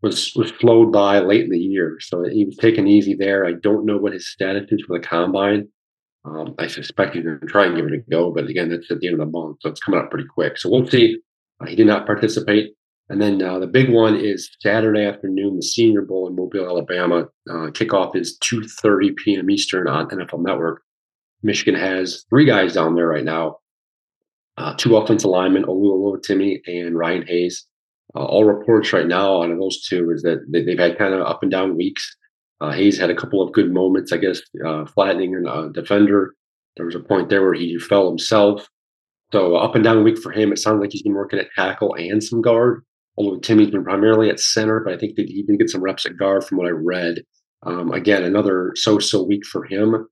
was 0.02 0.32
was 0.34 0.50
flowed 0.50 0.92
by 0.92 1.20
late 1.20 1.44
in 1.44 1.50
the 1.50 1.58
year. 1.58 1.96
So 2.00 2.24
he 2.24 2.44
was 2.44 2.56
taking 2.56 2.86
easy 2.86 3.14
there. 3.14 3.46
I 3.46 3.52
don't 3.52 3.86
know 3.86 3.96
what 3.96 4.12
his 4.12 4.30
status 4.30 4.70
is 4.70 4.82
for 4.86 4.98
the 4.98 5.06
combine. 5.06 5.68
Um, 6.24 6.54
I 6.58 6.66
suspect 6.68 7.14
he's 7.14 7.24
going 7.24 7.40
to 7.40 7.46
try 7.46 7.66
and 7.66 7.76
give 7.76 7.86
it 7.86 7.94
a 7.94 8.10
go, 8.10 8.30
but 8.30 8.46
again, 8.46 8.68
that's 8.68 8.90
at 8.90 9.00
the 9.00 9.08
end 9.08 9.20
of 9.20 9.26
the 9.26 9.38
month, 9.38 9.58
so 9.60 9.68
it's 9.68 9.80
coming 9.80 10.00
up 10.00 10.10
pretty 10.10 10.28
quick. 10.32 10.56
So 10.56 10.70
we'll 10.70 10.86
see. 10.86 11.18
Uh, 11.60 11.66
he 11.66 11.74
did 11.74 11.86
not 11.86 12.06
participate. 12.06 12.74
And 13.08 13.20
then 13.20 13.42
uh, 13.42 13.58
the 13.58 13.66
big 13.66 13.90
one 13.90 14.16
is 14.16 14.48
Saturday 14.60 15.04
afternoon, 15.04 15.56
the 15.56 15.62
Senior 15.62 16.02
Bowl 16.02 16.28
in 16.28 16.36
Mobile, 16.36 16.66
Alabama. 16.66 17.24
Uh, 17.50 17.70
kickoff 17.70 18.14
is 18.14 18.38
2.30 18.38 19.16
p.m. 19.16 19.50
Eastern 19.50 19.88
on 19.88 20.08
NFL 20.08 20.42
Network. 20.42 20.82
Michigan 21.42 21.74
has 21.74 22.24
three 22.30 22.44
guys 22.44 22.74
down 22.74 22.94
there 22.94 23.08
right 23.08 23.24
now, 23.24 23.56
uh, 24.58 24.74
two 24.76 24.96
offensive 24.96 25.30
linemen, 25.30 25.64
Oluwatimi 25.64 26.60
and 26.66 26.96
Ryan 26.96 27.26
Hayes. 27.26 27.66
Uh, 28.14 28.24
all 28.24 28.44
reports 28.44 28.92
right 28.92 29.06
now 29.06 29.36
on 29.36 29.58
those 29.58 29.82
two 29.82 30.10
is 30.10 30.22
that 30.22 30.44
they've 30.48 30.78
had 30.78 30.98
kind 30.98 31.14
of 31.14 31.22
up 31.26 31.42
and 31.42 31.50
down 31.50 31.76
weeks. 31.76 32.16
Uh, 32.60 32.70
Hayes 32.70 32.98
had 32.98 33.10
a 33.10 33.16
couple 33.16 33.42
of 33.42 33.52
good 33.52 33.72
moments, 33.72 34.12
I 34.12 34.18
guess, 34.18 34.40
uh, 34.64 34.84
flattening 34.84 35.34
a 35.46 35.70
defender. 35.70 36.34
There 36.76 36.86
was 36.86 36.94
a 36.94 37.00
point 37.00 37.28
there 37.28 37.42
where 37.42 37.54
he 37.54 37.78
fell 37.78 38.08
himself. 38.08 38.68
So 39.32 39.56
up 39.56 39.74
and 39.74 39.82
down 39.82 40.04
week 40.04 40.18
for 40.18 40.30
him. 40.30 40.52
It 40.52 40.58
sounds 40.58 40.80
like 40.80 40.92
he's 40.92 41.02
been 41.02 41.14
working 41.14 41.38
at 41.38 41.48
tackle 41.56 41.94
and 41.94 42.22
some 42.22 42.42
guard. 42.42 42.84
Although 43.16 43.40
Timmy's 43.40 43.70
been 43.70 43.84
primarily 43.84 44.30
at 44.30 44.40
center, 44.40 44.80
but 44.80 44.94
I 44.94 44.96
think 44.96 45.16
that 45.16 45.26
he 45.26 45.42
did 45.42 45.58
get 45.58 45.70
some 45.70 45.82
reps 45.82 46.06
at 46.06 46.16
guard 46.16 46.44
from 46.44 46.58
what 46.58 46.66
I 46.66 46.70
read. 46.70 47.22
Um, 47.64 47.92
again, 47.92 48.24
another 48.24 48.72
so-so 48.74 49.22
week 49.22 49.44
for 49.46 49.64
him. 49.64 50.06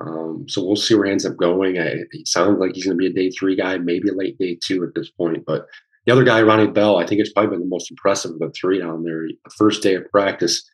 Um, 0.00 0.44
so 0.48 0.64
we'll 0.64 0.76
see 0.76 0.94
where 0.94 1.06
he 1.06 1.12
ends 1.12 1.24
up 1.24 1.36
going. 1.36 1.78
I, 1.78 2.04
it 2.10 2.28
sounds 2.28 2.58
like 2.60 2.74
he's 2.74 2.84
going 2.84 2.96
to 2.96 3.00
be 3.00 3.06
a 3.06 3.12
day 3.12 3.30
three 3.30 3.56
guy, 3.56 3.78
maybe 3.78 4.08
a 4.08 4.14
late 4.14 4.38
day 4.38 4.58
two 4.62 4.84
at 4.84 4.94
this 4.94 5.10
point. 5.10 5.44
But 5.46 5.66
the 6.04 6.12
other 6.12 6.24
guy, 6.24 6.42
Ronnie 6.42 6.68
Bell, 6.68 6.98
I 6.98 7.06
think 7.06 7.20
it's 7.20 7.32
probably 7.32 7.50
been 7.50 7.60
the 7.60 7.66
most 7.66 7.90
impressive 7.90 8.32
of 8.32 8.38
the 8.38 8.50
three 8.50 8.78
down 8.78 9.02
there. 9.02 9.26
The 9.26 9.50
first 9.56 9.82
day 9.82 9.94
of 9.94 10.10
practice, 10.10 10.68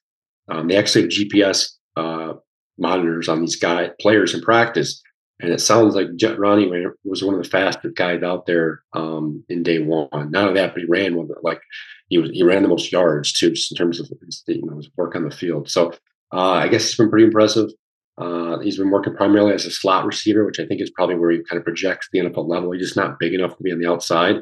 um, 0.51 0.69
they 0.69 0.77
actually 0.77 1.03
have 1.03 1.11
GPS 1.11 1.69
uh, 1.97 2.35
monitors 2.79 3.29
on 3.29 3.41
these 3.41 3.57
guy 3.57 3.91
players 4.01 4.35
in 4.35 4.43
practice, 4.43 5.01
and 5.41 5.53
it 5.53 5.61
sounds 5.61 5.95
like 5.95 6.15
Jet 6.17 6.39
Ronnie 6.39 6.71
was 7.05 7.23
one 7.23 7.35
of 7.35 7.43
the 7.43 7.49
fastest 7.49 7.97
guys 7.97 8.23
out 8.23 8.47
there 8.47 8.83
um, 8.93 9.45
in 9.49 9.63
day 9.63 9.79
one. 9.79 10.09
Not 10.13 10.49
only 10.49 10.61
that, 10.61 10.75
but 10.75 10.83
he 10.83 10.87
ran 10.89 11.17
with 11.17 11.31
like 11.43 11.61
he 12.09 12.19
was 12.19 12.31
he 12.31 12.43
ran 12.43 12.63
the 12.63 12.69
most 12.69 12.93
yards 12.93 13.33
too, 13.33 13.51
just 13.51 13.73
in 13.73 13.77
terms 13.77 14.01
of 14.01 14.11
his, 14.25 14.43
you 14.47 14.67
know 14.67 14.77
his 14.77 14.91
work 14.97 15.17
on 15.17 15.25
the 15.25 15.35
field. 15.35 15.71
So 15.71 15.93
uh, 16.33 16.53
I 16.53 16.69
guess 16.69 16.85
it's 16.85 16.97
been 16.97 17.11
pretty 17.11 17.25
impressive. 17.27 17.71
Uh, 18.19 18.59
he's 18.59 18.79
been 18.79 18.91
working 18.91 19.15
primarily 19.15 19.55
as 19.55 19.65
a 19.65 19.71
slot 19.71 20.05
receiver, 20.05 20.45
which 20.45 20.61
I 20.61 20.67
think 20.67 20.81
is 20.81 20.91
probably 20.91 21.17
where 21.17 21.31
he 21.31 21.43
kind 21.49 21.59
of 21.59 21.65
projects 21.65 22.09
the 22.13 22.21
NFL 22.21 22.49
level. 22.49 22.73
He's 22.73 22.83
just 22.83 22.97
not 22.97 23.19
big 23.19 23.35
enough 23.35 23.57
to 23.57 23.63
be 23.63 23.73
on 23.73 23.79
the 23.79 23.91
outside. 23.91 24.37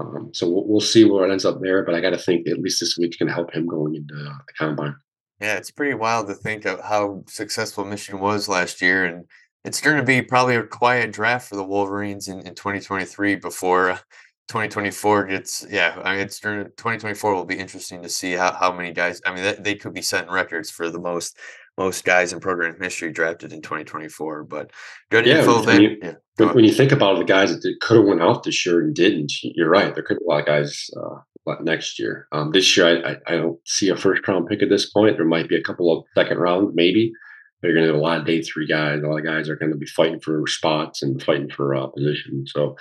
Um, 0.00 0.30
so 0.32 0.48
we'll, 0.48 0.66
we'll, 0.66 0.80
see 0.80 1.04
where 1.04 1.26
it 1.26 1.32
ends 1.32 1.44
up 1.44 1.60
there. 1.60 1.84
But 1.84 1.94
I 1.94 2.00
got 2.00 2.10
to 2.10 2.18
think 2.18 2.48
at 2.48 2.58
least 2.58 2.80
this 2.80 2.96
week 2.98 3.16
can 3.18 3.28
help 3.28 3.52
him 3.52 3.66
going 3.66 3.94
into 3.94 4.14
the 4.14 4.32
combine. 4.56 4.96
Yeah, 5.40 5.56
it's 5.56 5.70
pretty 5.70 5.94
wild 5.94 6.26
to 6.28 6.34
think 6.34 6.64
of 6.64 6.80
how 6.80 7.22
successful 7.28 7.84
Michigan 7.84 8.20
was 8.20 8.48
last 8.48 8.82
year, 8.82 9.04
and 9.04 9.24
it's 9.64 9.80
going 9.80 9.96
to 9.96 10.02
be 10.02 10.20
probably 10.20 10.56
a 10.56 10.64
quiet 10.64 11.12
draft 11.12 11.48
for 11.48 11.56
the 11.56 11.64
Wolverines 11.64 12.26
in, 12.26 12.40
in 12.40 12.54
2023 12.54 13.36
before 13.36 14.00
2024 14.48 15.26
gets. 15.26 15.66
Yeah, 15.70 16.00
I 16.02 16.12
mean, 16.12 16.20
it's 16.22 16.40
during 16.40 16.64
2024 16.64 17.34
will 17.34 17.44
be 17.44 17.58
interesting 17.58 18.02
to 18.02 18.08
see 18.08 18.32
how, 18.32 18.52
how 18.52 18.72
many 18.72 18.92
guys. 18.92 19.20
I 19.24 19.34
mean, 19.34 19.44
they, 19.44 19.54
they 19.54 19.74
could 19.76 19.94
be 19.94 20.02
setting 20.02 20.30
records 20.30 20.70
for 20.70 20.90
the 20.90 21.00
most 21.00 21.36
most 21.78 22.04
guys 22.04 22.32
in 22.32 22.40
program 22.40 22.76
history 22.80 23.12
drafted 23.12 23.52
in 23.52 23.62
2024. 23.62 24.44
But 24.44 24.72
good 25.10 25.24
yeah, 25.24 25.38
info 25.38 25.64
when, 25.64 25.80
You, 25.80 25.96
yeah, 26.02 26.14
when, 26.36 26.48
when, 26.54 26.64
you 26.64 26.72
think 26.72 26.92
about 26.92 27.18
the 27.18 27.24
guys 27.24 27.52
that 27.52 27.76
could 27.80 27.96
have 27.96 28.06
went 28.06 28.20
out 28.20 28.42
this 28.42 28.66
year 28.66 28.80
and 28.80 28.94
didn't, 28.94 29.32
you're 29.42 29.70
right. 29.70 29.94
There 29.94 30.02
could 30.02 30.18
be 30.18 30.24
a 30.24 30.28
lot 30.28 30.40
of 30.40 30.46
guys 30.46 30.90
uh, 30.96 31.54
next 31.62 31.98
year. 31.98 32.26
Um, 32.32 32.50
this 32.52 32.76
year, 32.76 32.86
I, 32.86 33.12
I, 33.12 33.16
I, 33.28 33.36
don't 33.36 33.58
see 33.64 33.88
a 33.88 33.96
first 33.96 34.26
round 34.26 34.48
pick 34.48 34.62
at 34.62 34.68
this 34.68 34.90
point. 34.90 35.16
There 35.16 35.24
might 35.24 35.48
be 35.48 35.56
a 35.56 35.62
couple 35.62 35.96
of 35.96 36.04
second 36.14 36.38
round, 36.38 36.74
maybe. 36.74 37.12
They're 37.62 37.72
going 37.72 37.86
to 37.86 37.92
have 37.92 38.00
a 38.00 38.04
lot 38.04 38.20
of 38.20 38.26
day 38.26 38.42
three 38.42 38.66
guys. 38.66 39.00
A 39.02 39.06
lot 39.06 39.18
of 39.18 39.24
guys 39.24 39.48
are 39.48 39.56
going 39.56 39.72
to 39.72 39.78
be 39.78 39.86
fighting 39.86 40.20
for 40.20 40.46
spots 40.46 41.02
and 41.02 41.22
fighting 41.22 41.50
for 41.50 41.74
uh, 41.74 41.86
position. 41.88 42.44
So, 42.46 42.76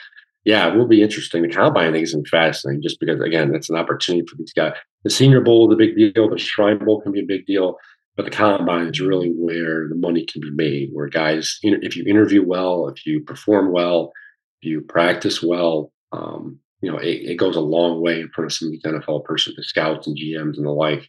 yeah, 0.45 0.71
it 0.71 0.77
will 0.77 0.87
be 0.87 1.01
interesting. 1.01 1.41
The 1.41 1.49
combine, 1.49 1.89
I 1.89 1.91
think, 1.91 2.03
is 2.03 2.15
fascinating 2.29 2.81
just 2.81 2.99
because, 2.99 3.19
again, 3.21 3.55
it's 3.55 3.69
an 3.69 3.75
opportunity 3.75 4.25
for 4.27 4.35
these 4.37 4.53
guys. 4.53 4.73
The 5.03 5.09
Senior 5.09 5.41
Bowl 5.41 5.69
is 5.69 5.73
a 5.73 5.77
big 5.77 5.95
deal. 5.95 6.29
The 6.29 6.37
Shrine 6.37 6.77
Bowl 6.77 7.01
can 7.01 7.11
be 7.11 7.21
a 7.21 7.25
big 7.25 7.45
deal. 7.45 7.77
But 8.17 8.25
the 8.25 8.31
combine 8.31 8.87
is 8.87 8.99
really 8.99 9.29
where 9.29 9.87
the 9.87 9.95
money 9.95 10.25
can 10.25 10.41
be 10.41 10.49
made, 10.49 10.89
where 10.91 11.07
guys, 11.07 11.59
if 11.61 11.95
you 11.95 12.03
interview 12.05 12.43
well, 12.43 12.89
if 12.89 13.05
you 13.05 13.21
perform 13.21 13.71
well, 13.71 14.11
if 14.59 14.67
you 14.67 14.81
practice 14.81 15.43
well, 15.43 15.93
um, 16.11 16.59
you 16.81 16.91
know, 16.91 16.97
it, 16.97 17.29
it, 17.29 17.35
goes 17.35 17.55
a 17.55 17.61
long 17.61 18.01
way 18.01 18.21
in 18.21 18.29
front 18.29 18.47
of 18.47 18.53
some 18.53 18.67
of 18.67 18.71
these 18.71 18.83
NFL 18.83 19.23
person, 19.23 19.53
the 19.55 19.63
scouts 19.63 20.07
and 20.07 20.17
GMs 20.17 20.57
and 20.57 20.65
the 20.65 20.71
like, 20.71 21.07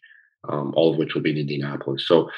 um, 0.48 0.72
all 0.76 0.92
of 0.92 0.98
which 0.98 1.14
will 1.14 1.22
be 1.22 1.30
in 1.30 1.38
Indianapolis. 1.38 2.06
So 2.06 2.28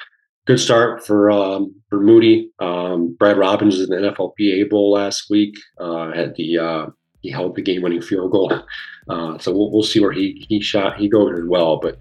good 0.46 0.60
start 0.60 1.04
for 1.04 1.30
um, 1.30 1.74
for 1.88 2.00
Moody. 2.00 2.50
Um, 2.60 3.16
Brad 3.18 3.38
Robbins 3.38 3.76
was 3.76 3.90
in 3.90 4.02
the 4.02 4.10
NFLPA 4.10 4.70
Bowl 4.70 4.92
last 4.92 5.30
week. 5.30 5.56
Uh, 5.80 6.12
the 6.36 6.58
uh, 6.58 6.86
he 7.20 7.30
held 7.30 7.54
the 7.54 7.62
game-winning 7.62 8.02
field 8.02 8.30
goal. 8.30 8.52
Uh, 9.08 9.36
so 9.38 9.50
we'll, 9.50 9.72
we'll 9.72 9.82
see 9.82 9.98
where 9.98 10.12
he 10.12 10.46
he 10.48 10.60
shot. 10.60 10.96
He 10.96 11.08
goes 11.08 11.36
as 11.36 11.44
well, 11.44 11.80
but 11.80 11.98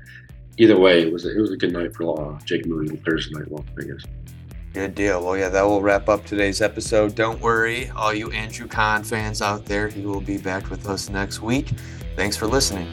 either 0.59 0.77
way, 0.77 1.01
it 1.01 1.11
was 1.11 1.25
a, 1.25 1.35
it 1.35 1.41
was 1.41 1.51
a 1.51 1.57
good 1.57 1.73
night 1.73 1.95
for 1.95 2.19
uh, 2.21 2.39
Jake 2.45 2.67
Moody 2.67 2.95
Thursday 2.97 3.33
night 3.33 3.51
Las 3.51 3.65
Vegas. 3.75 4.03
Good 4.73 4.93
deal. 4.93 5.25
Well, 5.25 5.35
yeah, 5.35 5.49
that 5.49 5.63
will 5.63 5.81
wrap 5.81 6.07
up 6.09 6.25
today's 6.25 6.61
episode. 6.61 7.15
Don't 7.15 7.41
worry, 7.41 7.89
all 7.95 8.13
you 8.13 8.29
Andrew 8.31 8.67
Kahn 8.67 9.03
fans 9.03 9.41
out 9.41 9.65
there, 9.65 9.87
he 9.87 10.05
will 10.05 10.21
be 10.21 10.37
back 10.37 10.69
with 10.69 10.87
us 10.87 11.09
next 11.09 11.41
week. 11.41 11.69
Thanks 12.15 12.37
for 12.37 12.45
listening. 12.45 12.87